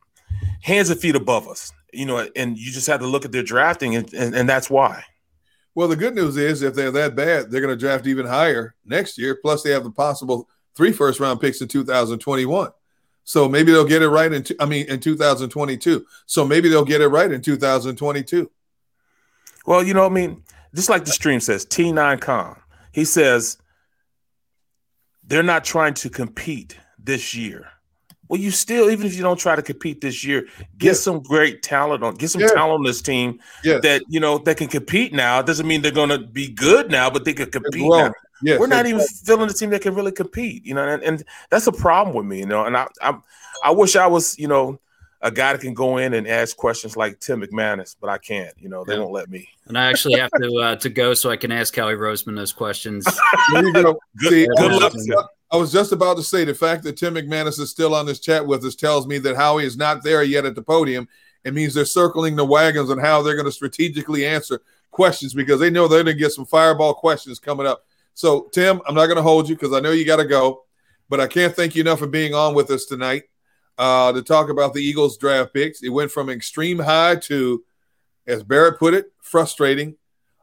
hands 0.62 0.90
and 0.90 1.00
feet 1.00 1.16
above 1.16 1.48
us, 1.48 1.72
you 1.92 2.06
know, 2.06 2.28
and 2.36 2.58
you 2.58 2.72
just 2.72 2.88
have 2.88 3.00
to 3.00 3.08
look 3.08 3.26
at 3.26 3.32
their 3.32 3.44
drafting, 3.44 3.96
and, 3.96 4.14
and, 4.14 4.36
and 4.36 4.50
that's 4.50 4.70
why. 4.70 5.04
Well, 5.76 5.88
the 5.88 5.96
good 5.96 6.16
news 6.16 6.38
is 6.38 6.62
if 6.62 6.76
they're 6.76 6.92
that 6.92 7.16
bad, 7.16 7.50
they're 7.50 7.62
going 7.62 7.76
to 7.76 7.80
draft 7.80 8.06
even 8.06 8.26
higher 8.26 8.76
next 8.86 9.18
year. 9.18 9.40
Plus, 9.42 9.64
they 9.64 9.72
have 9.72 9.84
the 9.84 9.92
possible 9.92 10.48
three 10.76 10.92
first 10.92 11.20
round 11.20 11.42
picks 11.42 11.62
in 11.62 11.68
2021. 11.68 12.72
So 13.24 13.48
maybe 13.48 13.72
they'll 13.72 13.86
get 13.86 14.02
it 14.02 14.10
right 14.10 14.32
in, 14.32 14.46
I 14.60 14.66
mean, 14.66 14.88
in 14.88 15.00
2022. 15.00 16.06
So 16.26 16.46
maybe 16.46 16.70
they'll 16.70 16.86
get 16.86 17.02
it 17.02 17.08
right 17.08 17.32
in 17.32 17.42
2022. 17.42 18.52
Well, 19.66 19.84
you 19.84 19.94
know, 19.94 20.06
I 20.06 20.10
mean, 20.10 20.44
just 20.76 20.90
like 20.90 21.06
the 21.06 21.12
stream 21.12 21.40
says, 21.40 21.66
T9Com, 21.66 22.58
he 22.92 23.06
says 23.06 23.58
they're 25.26 25.44
not 25.44 25.64
trying 25.64 25.94
to 25.96 26.10
compete 26.10 26.78
this 26.98 27.34
year. 27.34 27.68
Well, 28.30 28.40
you 28.40 28.52
still, 28.52 28.90
even 28.90 29.06
if 29.06 29.16
you 29.16 29.22
don't 29.22 29.38
try 29.38 29.56
to 29.56 29.62
compete 29.62 30.02
this 30.02 30.24
year, 30.24 30.48
get 30.78 30.96
some 30.96 31.22
great 31.22 31.62
talent 31.62 32.04
on, 32.04 32.16
get 32.16 32.30
some 32.30 32.42
talent 32.42 32.80
on 32.80 32.84
this 32.84 33.02
team 33.02 33.40
yes. 33.64 33.82
that 33.84 34.02
you 34.08 34.20
know 34.20 34.38
that 34.40 34.58
can 34.58 34.68
compete 34.68 35.14
now. 35.14 35.40
It 35.40 35.46
doesn't 35.46 35.68
mean 35.68 35.82
they're 35.82 35.92
going 35.92 36.10
to 36.10 36.20
be 36.20 36.48
good 36.48 36.90
now, 36.90 37.10
but 37.10 37.26
they 37.26 37.34
can 37.34 37.52
compete 37.52 37.84
now. 37.84 38.12
Yes, 38.42 38.60
We're 38.60 38.68
not 38.68 38.86
even 38.86 39.02
feeling 39.02 39.48
the 39.48 39.54
team 39.54 39.70
that 39.70 39.82
can 39.82 39.94
really 39.94 40.12
compete, 40.12 40.66
you 40.66 40.74
know, 40.74 40.86
and, 40.86 41.04
and 41.04 41.24
that's 41.50 41.68
a 41.68 41.72
problem 41.72 42.16
with 42.16 42.26
me, 42.26 42.40
you 42.40 42.46
know. 42.46 42.66
And 42.66 42.76
I, 42.76 42.88
I, 43.02 43.18
I 43.64 43.72
wish 43.72 43.96
I 43.96 44.08
was, 44.08 44.38
you 44.38 44.48
know, 44.48 44.80
a 45.24 45.32
guy 45.32 45.54
that 45.54 45.62
can 45.62 45.74
go 45.74 45.98
in 45.98 46.14
and 46.14 46.28
ask 46.28 46.56
questions 46.58 46.98
like 46.98 47.20
Tim 47.20 47.42
McManus, 47.42 47.96
but 48.00 48.10
I 48.10 48.18
can't. 48.18 48.54
You 48.60 48.68
know, 48.68 48.84
they 48.84 48.94
yeah. 48.94 49.00
won't 49.00 49.14
let 49.14 49.30
me. 49.30 49.48
And 49.68 49.78
I 49.78 49.90
actually 49.90 50.20
have 50.20 50.30
to 50.40 50.58
uh, 50.58 50.76
to 50.76 50.90
go 50.90 51.14
so 51.14 51.32
I 51.32 51.38
can 51.38 51.52
ask 51.52 51.74
Howie 51.74 51.94
Roseman 51.94 52.36
those 52.36 52.52
questions. 52.52 53.06
good, 53.54 53.96
See, 54.20 54.48
good 54.58 54.72
luck. 54.74 54.94
I 55.50 55.56
was 55.56 55.72
just 55.72 55.94
about 55.94 56.18
to 56.18 56.24
say 56.24 56.44
the 56.44 56.54
fact 56.54 56.84
that 56.84 56.98
Tim 56.98 57.16
McManus 57.16 57.60
is 57.60 57.70
still 57.70 57.96
on 57.96 58.06
this 58.06 58.20
chat 58.20 58.46
with 58.46 58.66
us 58.66 58.76
tells 58.76 59.08
me 59.08 59.18
that 59.20 59.38
Howie 59.38 59.66
is 59.66 59.78
not 59.78 60.04
there 60.04 60.24
yet 60.24 60.46
at 60.46 60.56
the 60.56 60.62
podium. 60.62 61.08
It 61.46 61.54
means 61.54 61.74
they're 61.74 61.86
circling 61.86 62.36
the 62.36 62.46
wagons 62.46 62.90
on 62.90 62.98
how 62.98 63.22
they're 63.22 63.36
going 63.36 63.46
to 63.46 63.52
strategically 63.52 64.26
answer 64.26 64.62
questions 64.92 65.34
because 65.34 65.60
they 65.60 65.70
know 65.70 65.88
they're 65.88 66.04
going 66.04 66.16
to 66.16 66.20
get 66.20 66.32
some 66.32 66.46
fireball 66.46 66.94
questions 66.94 67.40
coming 67.40 67.68
up. 67.68 67.86
So, 68.14 68.50
Tim, 68.52 68.82
I'm 68.88 68.96
not 68.96 69.06
going 69.06 69.18
to 69.18 69.24
hold 69.24 69.48
you 69.48 69.56
because 69.56 69.74
I 69.74 69.80
know 69.80 69.92
you 69.92 70.06
got 70.06 70.18
to 70.18 70.26
go, 70.26 70.66
but 71.08 71.20
I 71.20 71.28
can't 71.28 71.56
thank 71.56 71.76
you 71.76 71.82
enough 71.82 72.00
for 72.00 72.08
being 72.08 72.34
on 72.34 72.56
with 72.56 72.70
us 72.72 72.86
tonight 72.86 73.24
uh, 73.78 74.12
to 74.12 74.22
talk 74.22 74.50
about 74.50 74.74
the 74.74 74.82
Eagles 74.82 75.18
draft 75.18 75.54
picks. 75.54 75.84
It 75.84 75.90
went 75.90 76.12
from 76.12 76.30
extreme 76.30 76.80
high 76.80 77.16
to, 77.16 77.64
as 78.28 78.44
Barrett 78.44 78.80
put 78.80 78.94
it, 78.94 79.12
frustrating, 79.22 79.96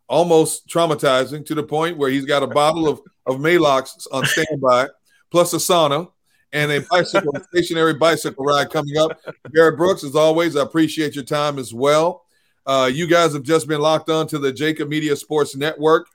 almost 0.08 0.68
traumatizing 0.68 1.46
to 1.46 1.54
the 1.54 1.62
point 1.62 1.96
where 1.96 2.10
he's 2.10 2.24
got 2.24 2.42
a 2.42 2.46
bottle 2.46 2.88
of, 2.88 3.00
of 3.26 3.36
Maalox 3.36 4.06
on 4.12 4.24
standby, 4.26 4.88
plus 5.30 5.52
a 5.52 5.56
sauna 5.56 6.10
and 6.52 6.72
a 6.72 6.80
bicycle, 6.90 7.32
a 7.36 7.44
stationary 7.44 7.94
bicycle 7.94 8.44
ride 8.44 8.70
coming 8.70 8.96
up. 8.96 9.20
Barrett 9.52 9.76
Brooks, 9.76 10.02
as 10.02 10.16
always, 10.16 10.56
I 10.56 10.62
appreciate 10.62 11.14
your 11.14 11.24
time 11.24 11.58
as 11.58 11.72
well. 11.72 12.24
Uh, 12.66 12.90
you 12.92 13.06
guys 13.06 13.32
have 13.32 13.42
just 13.42 13.68
been 13.68 13.80
locked 13.80 14.10
on 14.10 14.26
to 14.28 14.38
the 14.38 14.52
JAKIB 14.52 14.88
Media 14.88 15.16
Sports 15.16 15.56
Network. 15.56 16.08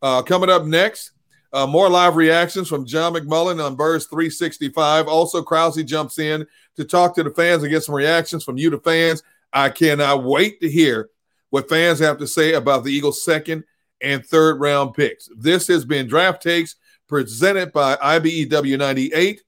Uh, 0.00 0.22
coming 0.22 0.50
up 0.50 0.64
next, 0.64 1.12
uh, 1.52 1.66
more 1.66 1.88
live 1.88 2.16
reactions 2.16 2.68
from 2.68 2.86
John 2.86 3.12
McMullen 3.14 3.64
on 3.64 3.76
Birds 3.76 4.06
365. 4.06 5.06
Also, 5.06 5.42
Krause 5.42 5.82
jumps 5.84 6.18
in 6.18 6.46
to 6.76 6.84
talk 6.84 7.14
to 7.14 7.22
the 7.22 7.30
fans 7.30 7.62
and 7.62 7.70
get 7.70 7.82
some 7.82 7.94
reactions 7.94 8.44
from 8.44 8.56
you, 8.56 8.70
the 8.70 8.78
fans. 8.78 9.22
I 9.52 9.68
cannot 9.68 10.24
wait 10.24 10.60
to 10.60 10.70
hear 10.70 11.10
what 11.50 11.68
fans 11.68 11.98
have 11.98 12.18
to 12.18 12.26
say 12.26 12.54
about 12.54 12.84
the 12.84 12.92
Eagles' 12.92 13.24
second 13.24 13.64
and 14.00 14.24
third 14.24 14.60
round 14.60 14.94
picks. 14.94 15.28
This 15.36 15.68
has 15.68 15.84
been 15.84 16.08
Draft 16.08 16.42
Takes 16.42 16.76
presented 17.06 17.72
by 17.72 17.96
IBEW 17.96 18.78
98 18.78 19.42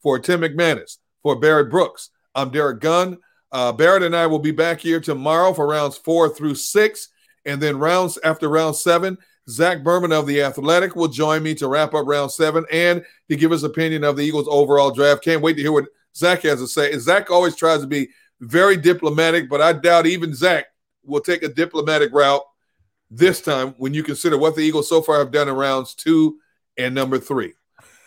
for 0.00 0.20
Tim 0.20 0.42
McManus, 0.42 0.98
for 1.22 1.34
Barrett 1.34 1.70
Brooks. 1.70 2.10
I'm 2.34 2.50
Derek 2.50 2.80
Gunn. 2.80 3.18
Uh, 3.50 3.72
Barrett 3.72 4.04
and 4.04 4.14
I 4.14 4.26
will 4.26 4.38
be 4.38 4.52
back 4.52 4.78
here 4.78 5.00
tomorrow 5.00 5.52
for 5.52 5.66
rounds 5.66 5.96
four 5.96 6.28
through 6.28 6.54
six. 6.54 7.08
And 7.44 7.60
then 7.60 7.78
rounds 7.78 8.18
after 8.22 8.48
round 8.48 8.76
seven, 8.76 9.16
Zach 9.48 9.82
Berman 9.82 10.12
of 10.12 10.26
The 10.26 10.42
Athletic 10.42 10.94
will 10.94 11.08
join 11.08 11.42
me 11.42 11.54
to 11.54 11.68
wrap 11.68 11.94
up 11.94 12.06
round 12.06 12.30
seven 12.30 12.66
and 12.70 13.04
to 13.28 13.36
give 13.36 13.50
his 13.50 13.64
opinion 13.64 14.04
of 14.04 14.16
the 14.16 14.22
Eagles' 14.22 14.48
overall 14.48 14.90
draft. 14.90 15.24
Can't 15.24 15.42
wait 15.42 15.54
to 15.54 15.62
hear 15.62 15.72
what 15.72 15.86
Zach 16.14 16.42
has 16.42 16.60
to 16.60 16.66
say. 16.66 16.96
Zach 16.98 17.30
always 17.30 17.56
tries 17.56 17.80
to 17.80 17.86
be 17.86 18.08
very 18.40 18.76
diplomatic, 18.76 19.48
but 19.48 19.60
I 19.60 19.72
doubt 19.72 20.06
even 20.06 20.34
Zach 20.34 20.66
will 21.04 21.20
take 21.20 21.42
a 21.42 21.48
diplomatic 21.48 22.12
route 22.12 22.42
this 23.10 23.40
time 23.40 23.74
when 23.78 23.94
you 23.94 24.02
consider 24.02 24.36
what 24.36 24.54
the 24.54 24.60
Eagles 24.60 24.88
so 24.88 25.00
far 25.00 25.18
have 25.18 25.30
done 25.30 25.48
in 25.48 25.54
rounds 25.54 25.94
two 25.94 26.38
and 26.76 26.94
number 26.94 27.18
three. 27.18 27.54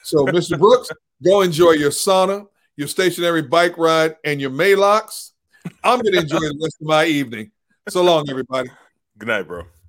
So, 0.03 0.17
Mr. 0.27 0.59
Brooks, 0.59 0.89
go 1.23 1.41
enjoy 1.41 1.71
your 1.71 1.91
sauna, 1.91 2.47
your 2.75 2.87
stationary 2.87 3.41
bike 3.41 3.77
ride, 3.77 4.15
and 4.23 4.39
your 4.39 4.51
Maalox. 4.51 5.31
I'm 5.83 5.99
going 6.01 6.13
to 6.13 6.19
enjoy 6.19 6.39
the 6.39 6.59
rest 6.61 6.77
of 6.81 6.87
my 6.87 7.05
evening. 7.05 7.51
So 7.89 8.03
long, 8.03 8.29
everybody. 8.29 8.69
Good 9.17 9.27
night, 9.27 9.47
bro. 9.47 9.65